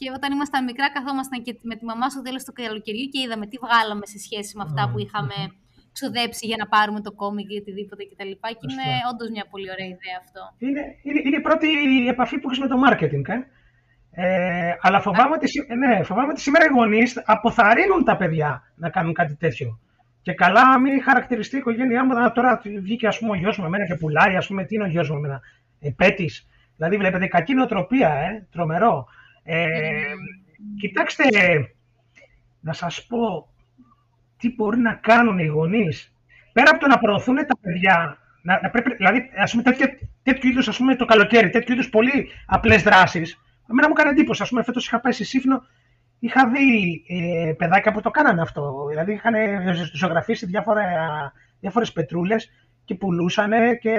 [0.00, 3.44] Και όταν ήμασταν μικρά, καθόμασταν και με τη μαμά στο τέλος του καλοκαιριού και είδαμε
[3.50, 5.36] τι βγάλαμε σε σχέση με αυτά που είχαμε
[5.96, 8.32] ξοδέψει για να πάρουμε το κόμικ ή οτιδήποτε κτλ.
[8.48, 10.42] Και, και είναι όντως μια πολύ ωραία ιδέα αυτό.
[10.66, 11.68] Είναι, είναι, είναι η πρώτη
[12.14, 13.26] επαφή που έχει με το marketing.
[13.34, 13.38] Ε;
[14.12, 15.46] Ε, αλλά φοβάμαι ότι,
[15.82, 19.80] ναι, φοβάμαι ότι σήμερα οι γονείς αποθαρρύνουν τα παιδιά να κάνουν κάτι τέτοιο.
[20.22, 22.12] Και καλά, μην χαρακτηριστεί η οικογένειά μου.
[22.34, 24.86] Τώρα βγήκε ας πούμε, ο γιος μου εμένα και πουλάει, ας πούμε, τι είναι ο
[24.86, 25.40] γιος μου εμένα.
[25.80, 26.30] Επέτη.
[26.76, 29.06] Δηλαδή, βλέπετε, κακή νοοτροπία, ε, τρομερό.
[29.42, 30.12] Ε,
[30.80, 31.24] κοιτάξτε,
[32.60, 33.48] να σας πω,
[34.38, 36.14] τι μπορεί να κάνουν οι γονείς.
[36.52, 39.86] Πέρα από το να προωθούν τα παιδιά, να, να πρέπει, δηλαδή ας πούμε, τέτοιο,
[40.22, 43.40] τέτοιου είδους το καλοκαίρι, τέτοιου είδους πολύ απλές δράσεις.
[43.70, 44.42] Εμένα μου έκανε εντύπωση.
[44.42, 45.62] Α πούμε, φέτος είχα πάει σε Σύφνο,
[46.18, 48.86] είχα δει ε, παιδάκια που το κάνανε αυτό.
[48.88, 49.34] Δηλαδή είχαν
[49.92, 50.46] ζωγραφίσει
[51.60, 52.50] διάφορες πετρούλες
[52.84, 53.94] και πουλούσαν και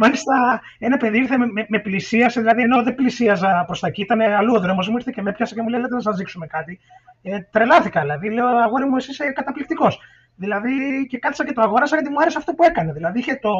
[0.00, 4.00] Μάλιστα, ένα παιδί ήρθε με, με, με πλησίασε, δηλαδή ενώ δεν πλησίαζα προς τα εκεί,
[4.02, 6.16] ήταν αλλού ο δρόμος μου, ήρθε και με πιάσε και μου λέει: Λέτε να σας
[6.16, 6.80] δείξουμε κάτι.
[7.22, 8.30] Ε, τρελάθηκα, δηλαδή.
[8.30, 10.00] Λέω: Αγόρι μου, εσύ είσαι καταπληκτικός.
[10.36, 10.70] Δηλαδή,
[11.08, 12.92] και κάτσα και το αγόρασα γιατί μου άρεσε αυτό που έκανε.
[12.92, 13.52] Δηλαδή, είχε το,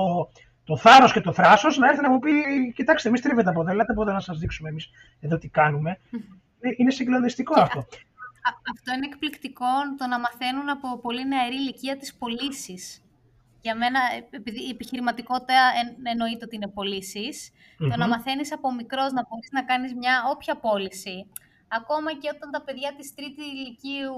[0.65, 2.33] το θάρρος και το θράσος να έρθει να μου πει:
[2.75, 4.91] Κοιτάξτε, εμείς τρίβετε από εδώ, λέτε από εδώ να σας δείξουμε εμείς
[5.21, 5.99] εδώ τι κάνουμε.
[6.61, 7.79] Ε, είναι συγκλονιστικό αυτό.
[8.73, 9.67] αυτό είναι εκπληκτικό
[9.99, 13.01] το να μαθαίνουν από πολύ νεαρή ηλικία τις πωλήσεις
[13.67, 14.01] Για μένα,
[14.31, 15.61] επειδή η επιχειρηματικότητα
[16.13, 16.73] εννοείται ότι είναι
[17.91, 21.17] το να μαθαίνεις από μικρός να μπορείς να κάνεις μια όποια πώληση,
[21.69, 24.17] ακόμα και όταν τα παιδιά της τρίτης ηλικίου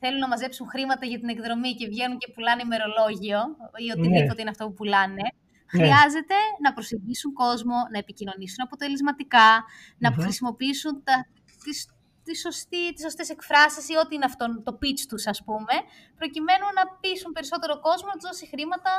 [0.00, 3.40] θέλουν να μαζέψουν χρήματα για την εκδρομή και βγαίνουν και πουλάνε ημερολόγιο
[3.82, 3.92] ή ναι.
[3.96, 5.30] οτιδήποτε είναι αυτό που πουλάνε, ναι.
[5.66, 9.50] χρειάζεται να προσεγγίσουν κόσμο, να επικοινωνήσουν αποτελεσματικά,
[9.98, 11.16] να χρησιμοποιήσουν τα,
[11.64, 11.78] τις,
[12.24, 15.74] τις, σωστή, τις σωστές εκφράσεις ή ό,τι είναι αυτό το pitch τους, ας πούμε,
[16.20, 18.92] προκειμένου να πείσουν περισσότερο κόσμο, να τους δώσει χρήματα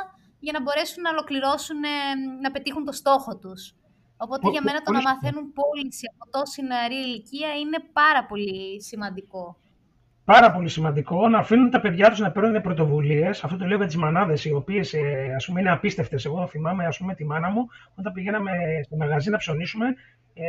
[0.44, 1.94] για να μπορέσουν να ολοκληρώσουν, ε,
[2.44, 3.62] να πετύχουν το στόχο τους.
[4.16, 9.56] Οπότε για μένα το να μαθαίνουν πώληση από τόση νεαρή ηλικία είναι πάρα πολύ σημαντικό.
[10.24, 13.44] Πάρα πολύ σημαντικό να αφήνουν τα παιδιά τους να παίρνουν πρωτοβουλίες.
[13.44, 16.24] Αυτό το λέω για τις μανάδες, οι οποίες ε, είναι απίστευτες.
[16.24, 18.50] Εγώ θυμάμαι ας πούμε, τη μάνα μου όταν πηγαίναμε
[18.84, 19.86] στο μαγαζί να ψωνίσουμε.
[20.34, 20.44] Ε,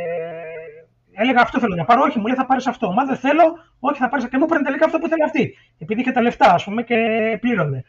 [1.16, 2.02] έλεγα αυτό θέλω να πάρω.
[2.02, 2.92] Όχι, μου λέει θα πάρεις αυτό.
[2.92, 3.44] Μα δεν θέλω,
[3.80, 4.28] όχι θα πάρεις.
[4.28, 5.56] Και μου παίρνει τελικά αυτό που θέλει αυτή.
[5.78, 6.96] Επειδή είχε τα λεφτά, ας πούμε, και
[7.40, 7.84] πλήρωνε.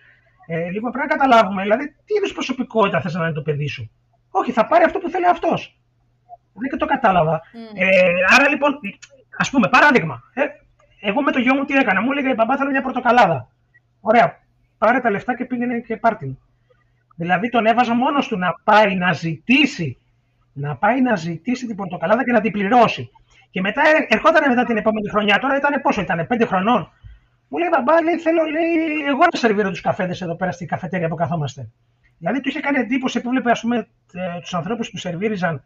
[0.47, 3.91] Ε, λοιπόν, πρέπει να καταλάβουμε, δηλαδή, τι είδους προσωπικότητα θες να είναι το παιδί σου.
[4.32, 5.80] Όχι, θα πάρει αυτό που θέλει αυτός.
[6.53, 7.41] Δεν και το κατάλαβα.
[7.41, 7.80] Mm.
[7.80, 7.88] Ε,
[8.36, 8.80] άρα λοιπόν,
[9.38, 10.21] ας πούμε, παράδειγμα.
[10.34, 10.43] Ε,
[11.01, 12.01] εγώ με το γιο μου τι έκανα.
[12.01, 13.49] Μου έλεγε η μπαμπά θέλω μια πορτοκαλάδα.
[14.01, 14.39] Ωραία.
[14.78, 16.38] Πάρε τα λεφτά και πήγαινε και πάρτι.
[17.15, 19.97] Δηλαδή τον έβαζα μόνος του να πάει να ζητήσει
[20.58, 23.10] να πάει να ζητήσει την πορτοκαλάδα και να την πληρώσει.
[23.49, 25.39] Και μετά ε, ερχόταν μετά την επόμενη χρονιά.
[25.39, 26.91] Τώρα ήταν πόσο, ήταν πέντε χρονών.
[27.49, 31.08] Μου λέει μπαμπά, λέει, θέλω λέει, εγώ να σερβίρω τους καφέδες εδώ πέρα στην καφετέρια
[31.08, 31.70] που καθόμαστε.
[32.18, 33.51] Δηλαδή του είχε κάνει εντύπωση που βλέπει
[34.41, 35.64] τους ανθρώπους που σερβίριζαν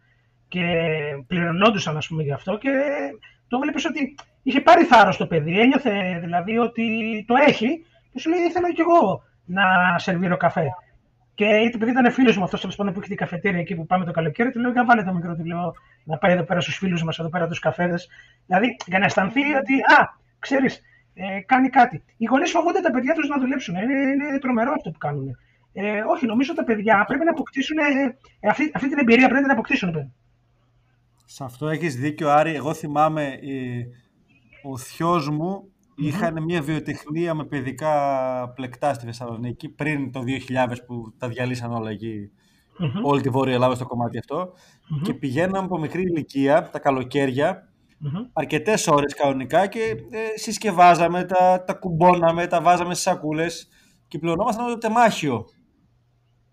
[0.47, 0.63] και
[1.27, 2.69] πληρωνόντουσαν ας πούμε γι' αυτό και
[3.47, 6.85] το βλέπεις ότι είχε πάρει θάρρος το παιδί, ένιωθε δηλαδή ότι
[7.27, 9.63] το έχει και σου λέει ήθελα κι εγώ να
[9.97, 10.65] σερβίρω καφέ.
[11.41, 14.51] Και επειδή ήταν φίλος μου αυτός που είχε την καφετέρια εκεί που πάμε το καλοκαίρι,
[14.51, 15.73] του λέω: Για βάλε το μικρό, του λέω
[16.03, 18.09] να πάει εδώ πέρα στους φίλους μας, εδώ πέρα τους καφέδες.
[18.45, 20.81] Δηλαδή για να αισθανθεί ότι, α, ξέρεις,
[21.13, 22.03] ε, κάνει κάτι.
[22.17, 23.75] Οι γονείς φοβούνται τα παιδιά τους να δουλέψουν.
[23.75, 25.37] Είναι, είναι τρομερό αυτό που κάνουν.
[25.73, 27.77] Ε, όχι, νομίζω τα παιδιά πρέπει να αποκτήσουν.
[27.77, 27.81] Ε,
[28.39, 30.13] ε αυτή, αυτή την εμπειρία πρέπει να την αποκτήσουν.
[31.25, 32.55] Σε αυτό έχεις δίκιο, Άρη.
[32.55, 33.85] Εγώ θυμάμαι ε,
[34.63, 37.93] ο θειός μου είχαν μια βιοτεχνία με παιδικά
[38.55, 40.23] πλεκτά στη Θεσσαλονίκη πριν το
[40.69, 42.31] 2000 που τα διαλύσαν όλα εκεί,
[43.03, 44.19] όλη τη Βόρεια Ελλάδα στο κομμάτι
[45.03, 47.71] και πηγαίναμε από μικρή ηλικία, τα καλοκαιρια
[48.03, 49.79] mm αρκετές ώρες κανονικά και
[50.09, 53.69] ε, συσκευάζαμε, τα, τα κουμπώναμε, τα βάζαμε στις σακούλες
[54.07, 55.45] και πληρωνόμασταν το τεμάχιο.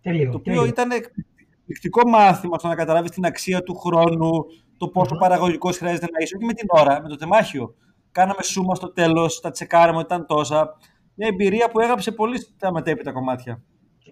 [0.01, 4.31] Τελείο, το οποίο ήταν εκπληκτικό μάθημα στο να καταλάβεις την αξία του χρόνου,
[4.77, 5.19] το πόσο mm-hmm.
[5.19, 7.75] παραγωγικός χρειάζεται να είσαι, όχι με την ώρα, με το τεμάχιο.
[8.13, 10.77] Κάναμε σούμα στο τέλος, τα τσεκάραμε ότι ήταν τόσα.
[11.15, 13.63] Μια εμπειρία που έγραψε πολύ στα μετέπειτα κομμάτια.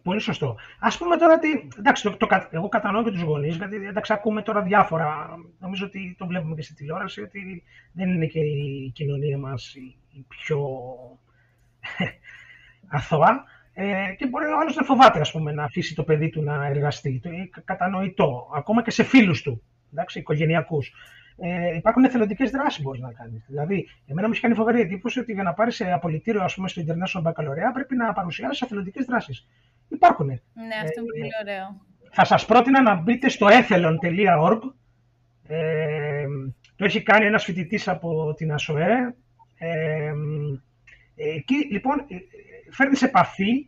[0.02, 0.56] Πολύ σωστό.
[0.78, 1.68] Α πούμε τώρα ότι.
[1.78, 5.36] Εντάξει, το, το, εγώ κατανοώ και τους γονείς, γιατί εντάξει, ακούμε τώρα διάφορα.
[5.58, 10.24] Νομίζω ότι το βλέπουμε και στη τηλεόραση, ότι δεν είναι και η κοινωνία μας η,
[10.28, 10.68] πιο
[12.96, 13.44] αθώα.
[13.72, 16.66] Ε, και μπορεί ο άλλος να φοβάται ας πούμε, να αφήσει το παιδί του να
[16.66, 17.20] εργαστεί.
[17.22, 18.50] Το είναι κατανοητό.
[18.54, 20.92] Ακόμα και σε φίλους του εντάξει, οικογενειακούς.
[21.38, 23.44] Ε, υπάρχουν εθελοντικές δράσεις που μπορείς να κάνεις.
[23.46, 26.82] Δηλαδή, εμένα μου έχει κάνει φοβερή εντύπωση ότι για να πάρεις απολυτήριο ας πούμε, στο
[26.86, 29.46] International Baccalaureate πρέπει να παρουσιάσεις εθελοντικές δράσεις.
[29.88, 30.26] Υπάρχουν.
[30.26, 30.34] Ναι,
[30.82, 31.80] αυτό είναι πολύ ωραίο.
[32.10, 34.58] Θα σας πρότεινα να μπείτε στο ethelon.org.
[35.46, 36.26] Ε,
[36.76, 39.14] το έχει κάνει ένας φοιτητής από την ΑΣΟΕ.
[39.58, 40.12] Ε,
[41.14, 42.06] εκεί λοιπόν
[42.70, 43.66] φέρνεις σε επαφή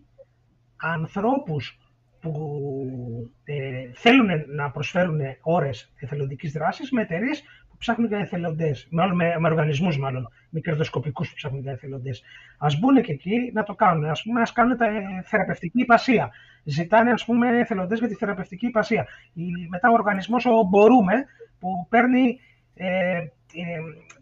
[0.76, 1.78] ανθρώπους
[2.20, 7.46] που ε, θέλουν να προσφέρουν ώρες εθελοντικής δράσης με εταιρείες που
[7.78, 12.22] ψάχνουν για εθελοντές, μάλλον με, με οργανισμούς μάλλον, με κερδοσκοπικούς που ψάχνουν για εθελοντές.
[12.58, 16.30] Ας μπουν και εκεί να το κάνουν, ας πούμε, ας κάνουν τα ε, θεραπευτική υπασία.
[16.64, 19.06] Ζητάνε, ας πούμε, εθελοντές για τη θεραπευτική υπασία.
[19.32, 21.14] Η, μετά ο οργανισμός ο Μπορούμε,
[21.58, 22.40] που παίρνει,
[22.74, 23.26] ε, ε,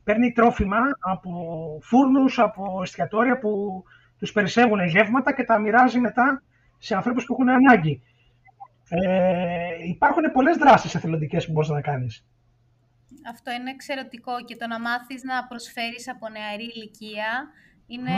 [0.05, 1.31] παίρνει τρόφιμα από
[1.83, 3.83] φούρνους, από εστιατόρια που
[4.19, 6.43] τους περισσεύουν γεύματα και τα μοιράζει μετά
[6.79, 8.03] σε ανθρώπους που έχουν ανάγκη.
[8.89, 12.27] Ε, υπάρχουν πολλές δράσεις εθελοντικές που μπορείς να κάνεις.
[13.31, 17.49] Αυτό είναι εξαιρετικό και το να μάθεις να προσφέρεις από νεαρή ηλικία
[17.87, 18.13] είναι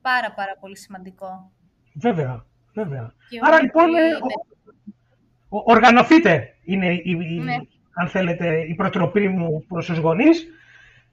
[0.00, 1.52] πάρα πάρα πολύ σημαντικό.
[1.94, 3.14] Βέβαια, βέβαια.
[3.40, 4.00] Άρα λοιπόν ε,
[5.48, 7.56] οργανωθείτε είναι η, ναι.
[7.94, 10.46] αν θέλετε η προτροπή μου προς τους γονείς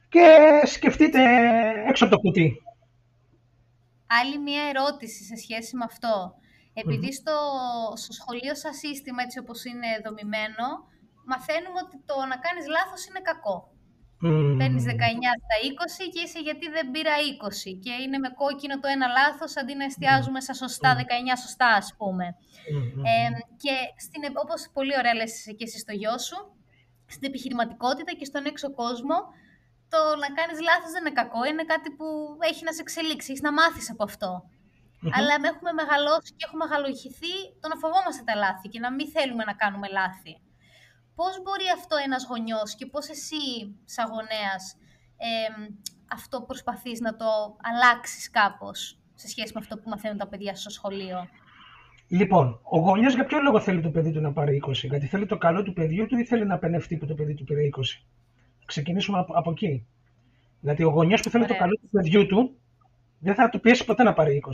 [0.10, 0.26] και
[0.66, 1.22] σκεφτείτε
[1.88, 2.62] έξω από το κουτί.
[4.08, 6.34] Άλλη μία ερώτηση σε σχέση με αυτό.
[6.74, 7.38] Επειδή στο,
[7.96, 10.66] στο σχολείο σας σύστημα, έτσι όπως είναι δομημένο,
[11.32, 13.58] μαθαίνουμε ότι το να κάνεις λάθος είναι κακό.
[14.26, 14.56] Mm.
[14.60, 18.88] Παίρνεις 19 στα 20 και είσαι γιατί δεν πήρα 20 και είναι με κόκκινο το
[18.96, 21.04] ένα λάθος αντί να εστιάζουμε στα σωστά, 19
[21.44, 22.26] σωστά ας πούμε.
[23.10, 23.30] Ε,
[23.64, 26.40] και στην, όπως πολύ ωραία λες και εσύ στο γιο σου,
[27.14, 29.18] στην επιχειρηματικότητα και στον έξω κόσμο,
[29.94, 32.08] το να κάνεις λάθος δεν είναι κακό, είναι κάτι που
[32.50, 34.32] έχει να σε εξελίξει, έχεις να μάθεις από αυτό.
[35.18, 39.44] αλλά έχουμε μεγαλώσει και έχουμε μεγαλογηθεί το να φοβόμαστε τα λάθη και να μην θέλουμε
[39.50, 40.34] να κάνουμε λάθη.
[41.20, 44.78] Πώς μπορεί αυτό ένας γονιός και πώς εσύ, σαν γονέας,
[46.08, 47.26] αυτό προσπαθείς να το
[47.62, 51.28] αλλάξεις κάπως σε σχέση με αυτό που μαθαίνουν τα παιδιά στο σχολείο;
[52.08, 55.26] Λοιπόν, ο γονιός για ποιο λόγο θέλει το παιδί του να πάρει 20, γιατί θέλει
[55.26, 57.82] το καλό του παιδιού του ή θέλει να πενευτεί που το παιδί του πήρε 20.
[58.66, 59.86] Ξεκινήσουμε από, από εκεί.
[60.60, 62.58] Γιατί ο γονιός που θέλει το καλό του παιδιού του
[63.20, 64.52] δεν θα του πιέσει ποτέ να πάρει 20.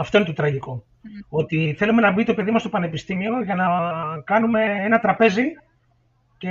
[0.00, 0.84] Αυτό είναι το τραγικό.
[1.28, 3.66] Ότι θέλουμε να μπει το παιδί μας στο πανεπιστήμιο για να
[4.24, 5.42] κάνουμε ένα τραπέζι
[6.38, 6.50] και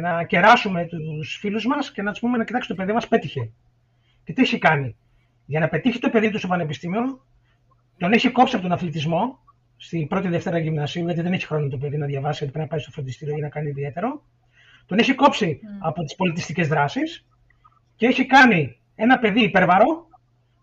[0.00, 3.50] να κεράσουμε τους φίλους μας και να τους πούμε να κοιτάξει το παιδί μας πέτυχε.
[4.24, 4.96] Και τι έχει κάνει;
[5.46, 7.24] Για να πετύχει το παιδί του στο πανεπιστήμιο,
[7.98, 9.38] τον έχει κόψει από τον αθλητισμό
[9.76, 12.70] στην πρώτη Δευτέρα Γυμνασίου, γιατί δεν έχει χρόνο το παιδί να διαβάσει, γιατί πρέπει να
[12.70, 14.22] πάει στο φροντιστήριο ή να κάνει ιδιαίτερο.
[14.86, 17.26] Τον έχει κόψει από τις πολιτιστικές δράσεις
[17.96, 20.08] και έχει κάνει ένα παιδί υπέρβαρο,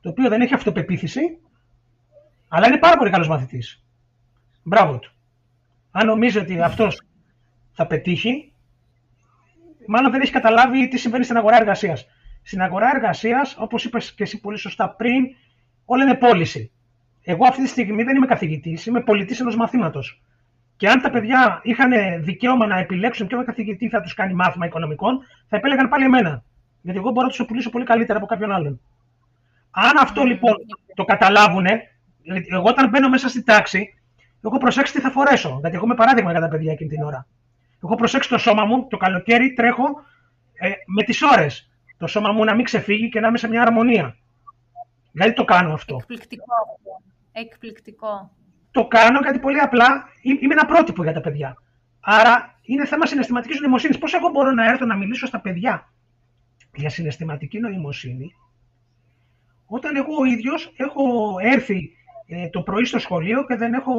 [0.02, 1.22] το οποίο δεν έχει αυτοπεποίθηση,
[2.54, 3.84] αλλά είναι πάρα πολύ καλός μαθητής.
[4.64, 5.12] Μπράβο του.
[5.92, 7.02] Αν νομίζει ότι αυτός
[7.72, 8.54] θα πετύχει,
[9.88, 12.08] μάλλον δεν έχει καταλάβει τι συμβαίνει στην αγορά εργασίας.
[12.42, 15.26] Στην αγορά εργασίας, όπως είπες και εσύ πολύ σωστά πριν,
[15.86, 16.72] όλα είναι πώληση.
[17.22, 20.22] Εγώ αυτή τη στιγμή δεν είμαι καθηγητής, είμαι πολιτής ενός μαθήματος.
[20.76, 21.92] Και αν τα παιδιά είχαν
[22.24, 26.44] δικαίωμα να επιλέξουν ποιο καθηγητή θα τους κάνει μάθημα οικονομικών, θα επέλεγαν πάλι εμένα.
[26.82, 28.82] Γιατί εγώ μπορώ να τους το πουλήσω πολύ καλύτερα από κάποιον άλλον.
[29.72, 30.56] Αν αυτό λοιπόν
[30.96, 31.66] το καταλάβουν,
[32.50, 33.94] εγώ όταν μπαίνω μέσα στη τάξη,
[34.42, 35.58] έχω προσέξει τι θα φορέσω.
[35.60, 37.28] Γιατί εγώ είμαι παράδειγμα για τα παιδιά εκείνη την ώρα.
[37.84, 39.84] Έχω προσέξει το σώμα μου, το καλοκαίρι τρέχω
[40.54, 41.70] ε, με τις ώρες.
[41.98, 44.16] Το σώμα μου να μην ξεφύγει και να είμαι σε μια αρμονία.
[45.12, 45.96] Γιατί το κάνω αυτό.
[45.96, 46.44] Εκπληκτικό
[47.32, 48.32] Εκπληκτικό.
[48.72, 51.56] Το κάνω γιατί πολύ απλά είμαι ένα πρότυπο για τα παιδιά.
[52.00, 53.98] Άρα είναι θέμα συναισθηματικής νοημοσύνης.
[53.98, 55.92] Πώς εγώ μπορώ να έρθω να μιλήσω στα παιδιά
[56.76, 58.36] για συναισθηματική νοημοσύνη,
[59.66, 61.92] όταν εγώ ο ίδιος έχω έρθει
[62.32, 63.94] ε, το πρωί στο σχολείο και δεν έχω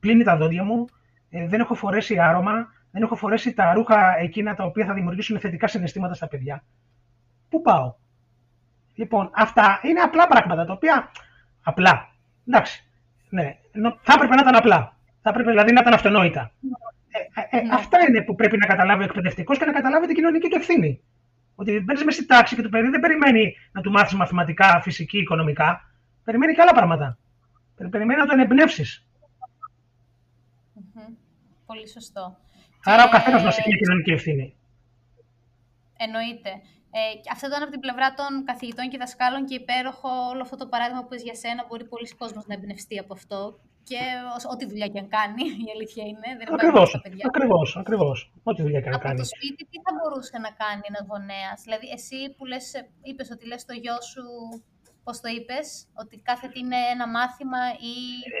[0.00, 0.84] πλύνει τα δόντια μου,
[1.30, 5.40] ε, δεν έχω φορέσει άρωμα, δεν έχω φορέσει τα ρούχα εκείνα τα οποία θα δημιουργήσουν
[5.40, 6.64] θετικά συναισθήματα στα παιδιά.
[7.48, 7.94] Πού πάω;
[8.94, 11.10] Λοιπόν, αυτά είναι απλά πράγματα τα οποία
[11.62, 12.10] απλά
[12.50, 12.84] Εντάξει.
[13.28, 13.56] Ναι.
[14.00, 14.96] Θα έπρεπε να ήταν απλά.
[15.22, 16.52] Θα έπρεπε δηλαδή να ήταν αυτονόητα.
[17.10, 20.14] Ε, ε, ε, αυτά είναι που πρέπει να καταλάβει ο εκπαιδευτικός και να καταλάβει την
[20.14, 21.00] κοινωνική του ευθύνη.
[21.54, 25.18] Ότι μπαίνει μες στη τάξη και το παιδί δεν περιμένει να του μάθεις μαθηματικά, φυσική,
[25.18, 25.80] οικονομικά.
[26.24, 27.18] Περιμένει και άλλα πράγματα.
[27.88, 29.04] Περιμένει να τον εμπνευσει
[31.66, 32.36] Πολύ σωστό.
[32.84, 34.54] Άρα ο καθένας μας έχει μια κοινωνική ευθύνη.
[35.96, 36.50] Εννοείται.
[36.98, 37.00] Ε,
[37.32, 41.02] αυτό ήταν από την πλευρά των καθηγητών και δασκάλων και υπέροχο όλο αυτό το παράδειγμα
[41.04, 41.64] που είσαι για σένα.
[41.68, 43.40] Μπορεί πολλοί κόσμος να εμπνευστεί από αυτό
[43.88, 44.02] και
[44.52, 46.28] ό,τι δουλειά και αν κάνει, η αλήθεια είναι.
[46.38, 46.88] Δεν ακριβώς,
[47.28, 48.18] ακριβώς, ακριβώς.
[48.42, 49.20] Ό,τι δουλειά και αν κάνει.
[49.20, 52.64] Από το σπίτι τι θα μπορούσε να κάνει ένας γονέας; Δηλαδή εσύ που λες,
[53.08, 54.24] είπες ότι λες το γιο σου,
[55.04, 57.92] πώς το είπες, ότι κάθε τι είναι ένα μάθημα ή...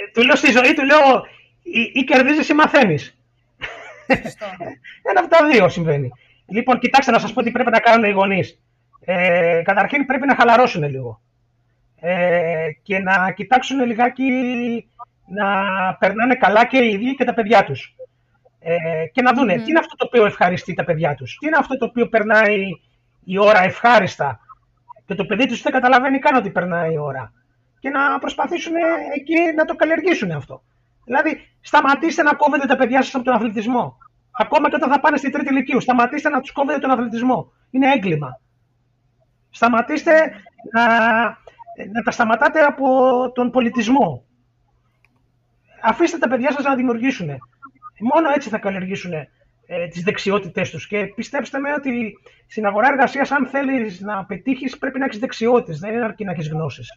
[0.06, 1.24] Ε, του λέω στη ζωή, του λέω
[1.62, 3.16] ή, ή κερδίζεις ή μαθαίνεις.
[5.10, 6.10] ένα από τα δύο συμβαίνει.
[6.46, 8.60] Λοιπόν, κοιτάξτε να σας πω τι πρέπει να κάνουν οι γονείς.
[9.04, 11.20] Ε, καταρχήν πρέπει να χαλαρώσουν λίγο.
[12.00, 14.30] Ε, και να κοιτάξουν λιγάκι
[15.26, 15.44] να
[15.94, 17.94] περνάνε καλά και οι ίδιοι και τα παιδιά τους.
[18.60, 21.56] Ε, και να δούνε τι είναι αυτό το οποίο ευχαριστεί τα παιδιά τους, τι είναι
[21.58, 22.68] αυτό το οποίο περνάει
[23.24, 24.40] η ώρα ευχάριστα;
[25.10, 27.32] Και το παιδί τους δεν καταλαβαίνει καν ότι περνάει η ώρα.
[27.78, 28.72] Και να προσπαθήσουν
[29.14, 30.62] εκεί να το καλλιεργήσουν αυτό.
[31.04, 33.98] Δηλαδή, σταματήστε να κόβετε τα παιδιά σας από τον αθλητισμό.
[34.30, 35.80] Ακόμα και όταν θα πάνε στη τρίτη ηλικίου.
[35.80, 37.52] Σταματήστε να τους κόβετε τον αθλητισμό.
[37.70, 38.40] Είναι έγκλημα.
[39.50, 40.12] Σταματήστε
[40.72, 40.84] να,
[41.92, 42.86] να τα σταματάτε από
[43.34, 44.24] τον πολιτισμό.
[45.82, 47.28] Αφήστε τα παιδιά σας να δημιουργήσουν.
[48.14, 49.12] Μόνο έτσι θα καλλιεργήσουν
[49.72, 50.86] ε, τις δεξιότητές τους.
[50.86, 55.78] Και πιστέψτε με ότι στην αγορά εργασίας, αν θέλεις να πετύχεις, πρέπει να έχεις δεξιότητες.
[55.78, 56.88] Δεν είναι αρκεί να έχεις γνώσεις.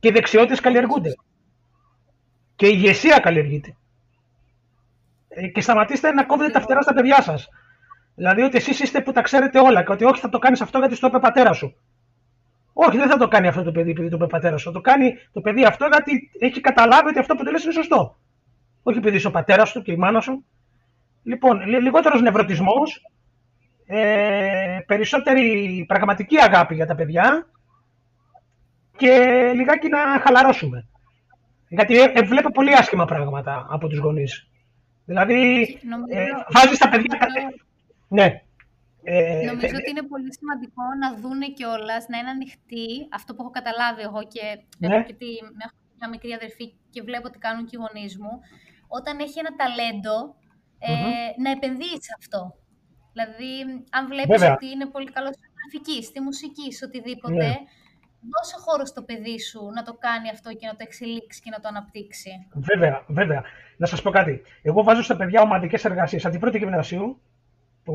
[0.00, 1.14] Και οι δεξιότητες καλλιεργούνται.
[2.56, 3.76] Και η ηγεσία καλλιεργείται.
[5.28, 7.48] Ε, και σταματήστε να κόβετε τα φτερά στα παιδιά σας.
[8.14, 10.78] Δηλαδή ότι εσείς είστε που τα ξέρετε όλα και ότι όχι θα το κάνεις αυτό
[10.78, 11.76] γιατί στο είπε πατέρας σου.
[12.72, 14.66] Όχι, δεν θα το κάνει αυτό το παιδί επειδή το είπε πατέρας σου.
[14.66, 18.16] Θα το κάνει το παιδί αυτό γιατί έχει καταλάβει ότι αυτό που τελεί είναι σωστό.
[18.82, 20.44] Όχι επειδή είσαι ο πατέρας του και η μάνα σου.
[21.24, 23.02] Λοιπόν, λιγότερος νευρωτισμός,
[23.86, 27.46] ε, περισσότερη πραγματική αγάπη για τα παιδιά
[28.96, 29.10] και
[29.54, 30.88] λιγάκι να χαλαρώσουμε.
[31.68, 34.48] Γιατί ε, ε βλέπω πολύ άσχημα πράγματα από τους γονείς.
[35.04, 35.62] Δηλαδή,
[36.08, 37.18] ε, βάζεις τα παιδιά.
[38.08, 38.42] Ναι.
[39.02, 42.88] Ε, Νομίζω ότι είναι πολύ σημαντικό να δούνε κιόλας, να είναι ανοιχτοί.
[43.12, 44.44] Αυτό που έχω καταλάβει εγώ και
[44.78, 44.94] ναι.
[44.94, 45.04] έχω
[45.98, 48.34] μια μικρή αδερφή και βλέπω ότι κάνουν και οι γονείς μου.
[48.98, 50.16] Όταν έχει ένα ταλέντο,
[50.92, 52.40] ε, να επενδύεις σε αυτό.
[53.12, 53.52] Δηλαδή,
[53.90, 57.54] αν βλέπεις ότι είναι πολύ καλό στη γραφική, στη μουσική, σε οτιδήποτε, ναι.
[58.32, 61.60] δώσε χώρο στο παιδί σου να το κάνει αυτό και να το εξελίξει και να
[61.60, 62.30] το αναπτύξει.
[62.70, 63.42] Βέβαια, βέβαια.
[63.76, 64.42] Να σας πω κάτι.
[64.62, 66.22] Εγώ βάζω στα παιδιά ομαδικές εργασίες.
[66.22, 67.20] Από την πρώτη γυμνασίου,
[67.84, 67.94] που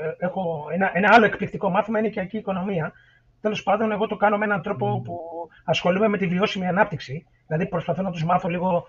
[0.00, 2.92] ε, έχω ένα, ένα άλλο εκπληκτικό μάθημα, είναι και εκεί η οικονομία.
[3.40, 5.18] Τέλος πάντων, εγώ το κάνω με έναν τρόπο που
[5.64, 7.26] ασχολούμαι με τη βιώσιμη ανάπτυξη.
[7.46, 8.86] Δηλαδή, προσπαθώ να τους μάθω λίγο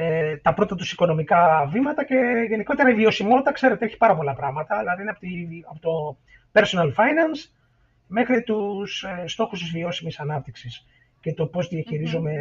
[0.00, 2.14] ε, τα πρώτα τους οικονομικά βήματα και
[2.48, 4.78] γενικότερα η βιωσιμότητα, ξέρετε, έχει πάρα πολλά πράγματα.
[4.78, 5.28] Δηλαδή, είναι από, τη,
[5.70, 6.16] από το
[6.52, 7.50] personal finance
[8.06, 10.86] μέχρι τους ε, στόχους της βιώσιμης ανάπτυξης
[11.20, 12.32] και το πώς διαχειρίζομαι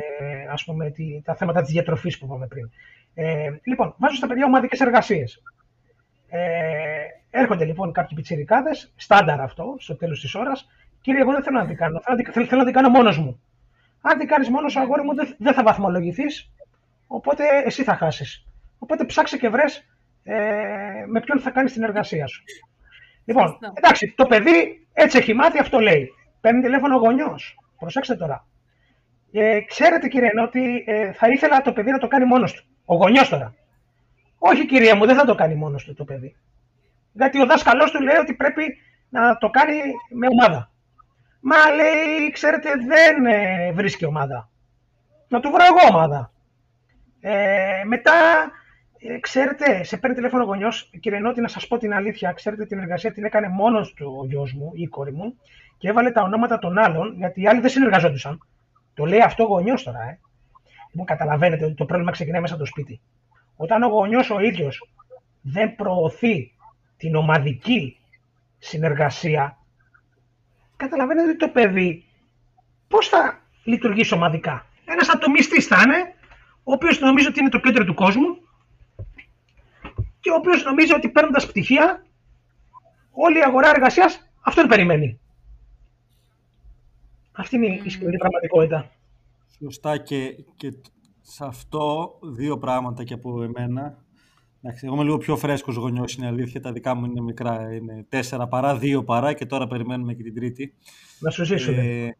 [0.52, 2.70] ας πούμε, τη, τα θέματα της διατροφής που είπαμε πριν.
[3.14, 5.42] Ε, λοιπόν, βάζω στα παιδιά ομαδικές εργασίες.
[6.30, 6.40] Ε,
[7.30, 10.68] έρχονται λοιπόν κάποιοι πιτσιρικάδες, στάνταρ αυτό, στο τέλος της ώρας.
[11.02, 13.42] Κύριε, εγώ δεν θέλω να την κάνω, θέλω, θέλω, θέλω να την κάνω μόνος μου.
[14.02, 16.52] Αν την κάνεις μόνος σου, αγόρι μου, δεν, δεν θα βαθμολογηθείς,
[17.08, 18.46] οπότε εσύ θα χάσεις.
[18.80, 19.86] Οπότε ψάξε και βρες
[20.24, 20.36] ε,
[21.08, 22.44] με ποιον θα κάνεις την εργασία σου.
[23.26, 26.10] Λοιπόν, εντάξει, το παιδί έτσι έχει μάθει, αυτό λέει.
[26.42, 27.58] Παίρνει τηλέφωνο ο γονιός.
[27.80, 28.48] Προσέξτε τώρα.
[29.32, 32.64] Ε, ξέρετε, κύριε Νότι, ε, θα ήθελα το παιδί να το κάνει μόνος του.
[32.86, 33.54] Ο γονιός τώρα.
[34.38, 36.36] Όχι, κυρία μου, δεν θα το κάνει μόνος του το παιδί.
[37.12, 38.78] Γιατί ο δάσκαλός του λέει ότι πρέπει
[39.10, 39.76] να το κάνει
[40.10, 40.72] με ομάδα.
[41.40, 44.50] Μα λέει, ξέρετε, δεν ε, βρίσκει ομάδα.
[45.28, 46.32] Να του βρω εγώ ομάδα.
[47.20, 48.12] Ε, μετά
[49.00, 52.32] ε, ξέρετε, σε παίρνει τηλέφωνο ο γονιός, κύριε Νότι, να σας πω την αλήθεια.
[52.32, 55.38] Ξέρετε, την εργασία την έκανε μόνος του ο γιος μου ή η κόρη μου
[55.78, 58.48] και έβαλε τα ονόματα των άλλων, γιατί οι άλλοι δεν συνεργαζόντουσαν.
[58.94, 60.20] Το λέει αυτό ο γονιός τώρα, ε.
[60.92, 63.00] Λοιπόν, καταλαβαίνετε ότι το πρόβλημα ξεκινάει μέσα από το σπίτι.
[63.56, 64.90] Όταν ο γονιός ο ίδιος
[65.42, 66.52] δεν προωθεί
[66.98, 68.00] την ομαδική
[68.58, 69.58] συνεργασία,
[70.76, 72.06] καταλαβαίνετε ότι το παιδί
[72.88, 74.66] πώς θα λειτουργήσει ομαδικά.
[74.86, 76.14] Ένας ατομιστής θα είναι,
[76.70, 78.38] ο οποίος νομίζει ότι είναι το κέντρο του κόσμου
[80.20, 82.06] και ο οποίος νομίζει ότι παίρνοντας πτυχία,
[83.12, 85.20] όλη η αγορά εργασίας αυτόν περιμένει.
[87.32, 88.92] Αυτή είναι η σκληρή πραγματικότητα.
[89.62, 90.74] Σωστά και, και
[91.22, 93.98] σε αυτό δύο πράγματα και από εμένα.
[94.82, 96.62] εγώ είμαι λίγο πιο φρέσκος γονιός, είναι αλήθεια.
[96.62, 97.74] Τα δικά μου είναι μικρά.
[97.74, 100.74] Είναι τέσσερα παρά, δύο παρά και τώρα περιμένουμε και την τρίτη.
[101.20, 101.72] Να σου ζήσω.
[101.72, 102.18] Ε,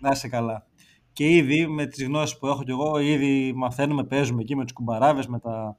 [0.00, 0.67] να είσαι καλά.
[1.12, 4.72] Και ήδη με τις γνώσεις που έχω κι εγώ, ήδη μαθαίνουμε, παίζουμε εκεί με τους
[4.72, 5.76] κουμπαράβε, με τα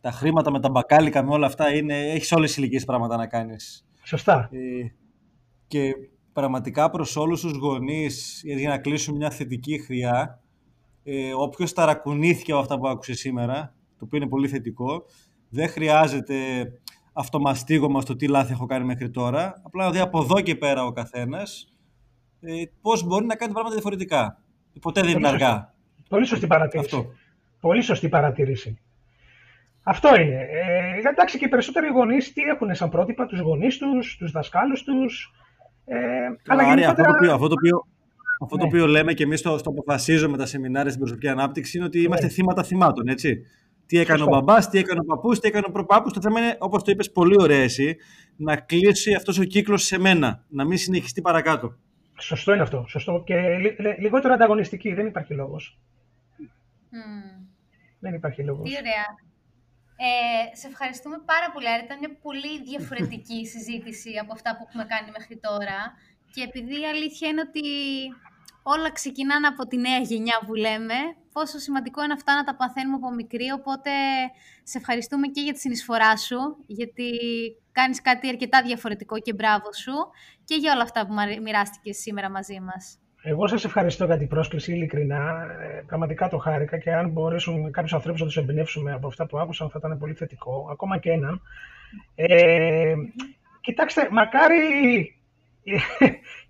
[0.00, 3.26] τα χρήματα με τα μπακάλικα, με όλα αυτά, είναι, έχεις όλες τις ηλικίες πράγματα να
[3.26, 3.86] κάνεις.
[4.02, 4.48] Σωστά.
[4.52, 4.86] Ε,
[5.66, 5.94] και
[6.32, 10.42] πραγματικά προς όλους τους γονείς, για να κλείσουν μια θετική χρειά,
[11.02, 15.04] ε, όποιος ταρακουνήθηκε από αυτά που άκουσες σήμερα, το οποίο είναι πολύ θετικό,
[15.48, 16.36] δεν χρειάζεται
[17.12, 20.84] αυτομαστίγωμα στο τι λάθη έχω κάνει μέχρι τώρα, απλά να δει από εδώ και πέρα
[20.84, 21.74] ο καθένας
[22.40, 24.42] ε, πώς μπορεί να κάνει πράγματα διαφορετικά.
[24.80, 25.74] Ποτέ δεν είναι αργά.
[26.08, 26.94] Πολύ σωστή παρατήρηση.
[26.96, 27.12] Αυτό.
[27.60, 28.78] Πολύ σωστή παρατήρηση.
[29.82, 30.48] Αυτό είναι.
[31.04, 34.82] Ε, εντάξει, και οι περισσότεροι γονείς τι έχουν σαν πρότυπα, τους γονείς τους, τους δασκάλους
[34.82, 35.32] τους.
[35.84, 35.96] Ε,
[36.46, 36.90] αλλά γενικότερα...
[36.90, 37.86] αυτό, το οποίο, αυτό, το οποίο,
[38.42, 38.68] αυτό το ναι.
[38.68, 42.26] οποίο λέμε και εμείς το, το αποφασίζουμε τα σεμινάρια στην προσωπική ανάπτυξη είναι ότι είμαστε
[42.26, 42.32] ναι.
[42.32, 43.08] θύματα θυμάτων.
[43.08, 43.46] Έτσι.
[43.86, 44.36] Τι έκανε Σωστό.
[44.36, 46.10] ο μπαμπάς, τι έκανε ο παππούς, τι έκανε ο προπάπου.
[46.10, 47.96] Το θέμα είναι, όπως το είπες πολύ ωραία εσύ,
[48.36, 51.76] να κλείσει αυτός ο κύκλος σε μένα, να μην συνεχιστεί παρακάτω.
[52.20, 52.84] Σωστό είναι αυτό.
[52.88, 53.22] Σωστό.
[53.26, 53.56] Και
[53.98, 54.94] λιγότερο ανταγωνιστική.
[54.94, 55.78] Δεν υπάρχει λόγος.
[56.92, 57.46] Mm.
[58.00, 58.70] Δεν υπάρχει λόγος.
[58.70, 59.06] Τι ωραία.
[60.02, 61.68] Ε, σε ευχαριστούμε πάρα πολύ.
[61.68, 65.78] Άρα ήταν μια πολύ διαφορετική συζήτηση από αυτά που έχουμε κάνει μέχρι τώρα.
[66.34, 67.62] Και επειδή η αλήθεια είναι ότι
[68.62, 70.94] όλα ξεκινάνε από τη νέα γενιά που λέμε,
[71.32, 73.90] πόσο σημαντικό είναι αυτά να τα παθαίνουμε από μικρή, οπότε
[74.62, 77.10] σε ευχαριστούμε και για τη συνεισφορά σου, γιατί
[77.80, 79.92] κάνεις κάτι αρκετά διαφορετικό και μπράβο σου,
[80.44, 82.98] και για όλα αυτά που μοιράστηκες σήμερα μαζί μας.
[83.22, 85.46] Εγώ σας ευχαριστώ για την πρόσκληση, ειλικρινά.
[85.60, 89.38] Ε, πραγματικά το χάρηκα και αν μπορέσουν κάποιους ανθρώπους να τους εμπνεύσουμε από αυτά που
[89.38, 90.68] άκουσαν, θα ήταν πολύ θετικό.
[90.70, 91.42] Ακόμα και έναν.
[92.14, 92.94] Ε,
[93.60, 94.58] κοιτάξτε, μακάρι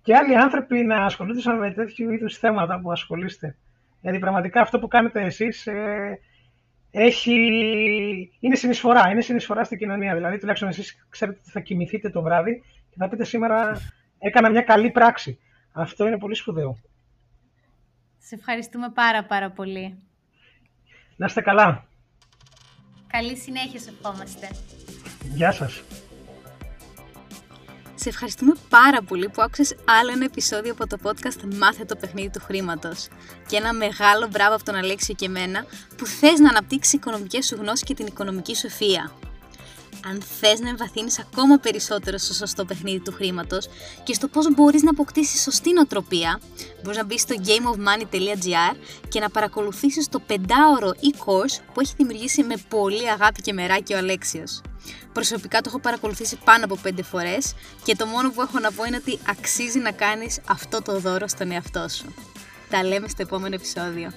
[0.03, 3.55] και άλλοι άνθρωποι να ασχολούνται με τέτοιου είδους θέματα που ασχολείστε.
[4.01, 6.19] Γιατί πραγματικά αυτό που κάνετε εσείς ε,
[6.91, 7.33] έχει...
[8.39, 9.09] είναι συνεισφορά.
[9.09, 10.15] Είναι συνεισφορά στην κοινωνία.
[10.15, 13.81] Δηλαδή, τουλάχιστον εσείς ξέρετε ότι θα κοιμηθείτε το βράδυ και θα πείτε σήμερα
[14.19, 15.39] έκανα μια καλή πράξη.
[15.71, 16.77] Αυτό είναι πολύ σπουδαίο.
[18.17, 19.97] Σε ευχαριστούμε πάρα πάρα πολύ.
[21.15, 21.85] Να είστε καλά.
[23.07, 24.49] Καλή συνέχεια σε ευχόμαστε.
[25.33, 25.83] Γεια σας.
[28.03, 32.29] Σε ευχαριστούμε πάρα πολύ που άκουσες άλλο ένα επεισόδιο από το podcast «Μάθε το παιχνίδι
[32.29, 33.07] του χρήματος».
[33.47, 35.65] Και ένα μεγάλο μπράβο από τον Αλέξιο και εμένα
[35.97, 39.11] που θες να αναπτύξεις οικονομικές σου γνώσεις και την οικονομική σοφία.
[40.05, 43.67] Αν θες να εμβαθύνεις ακόμα περισσότερο στο σωστό παιχνίδι του χρήματος
[44.03, 46.39] και στο πώς μπορείς να αποκτήσεις σωστή νοοτροπία,
[46.83, 48.75] μπορείς να μπεις στο gameofmoney.gr
[49.09, 53.97] και να παρακολουθήσεις το πεντάωρο e-course που έχει δημιουργήσει με πολύ αγάπη και μεράκι ο
[53.97, 54.61] Αλέξιος.
[55.13, 58.83] Προσωπικά το έχω παρακολουθήσει πάνω από 5 φορές και το μόνο που έχω να πω
[58.83, 62.13] είναι ότι αξίζει να κάνεις αυτό το δώρο στον εαυτό σου.
[62.69, 64.11] Τα λέμε στο επόμενο επεισόδιο.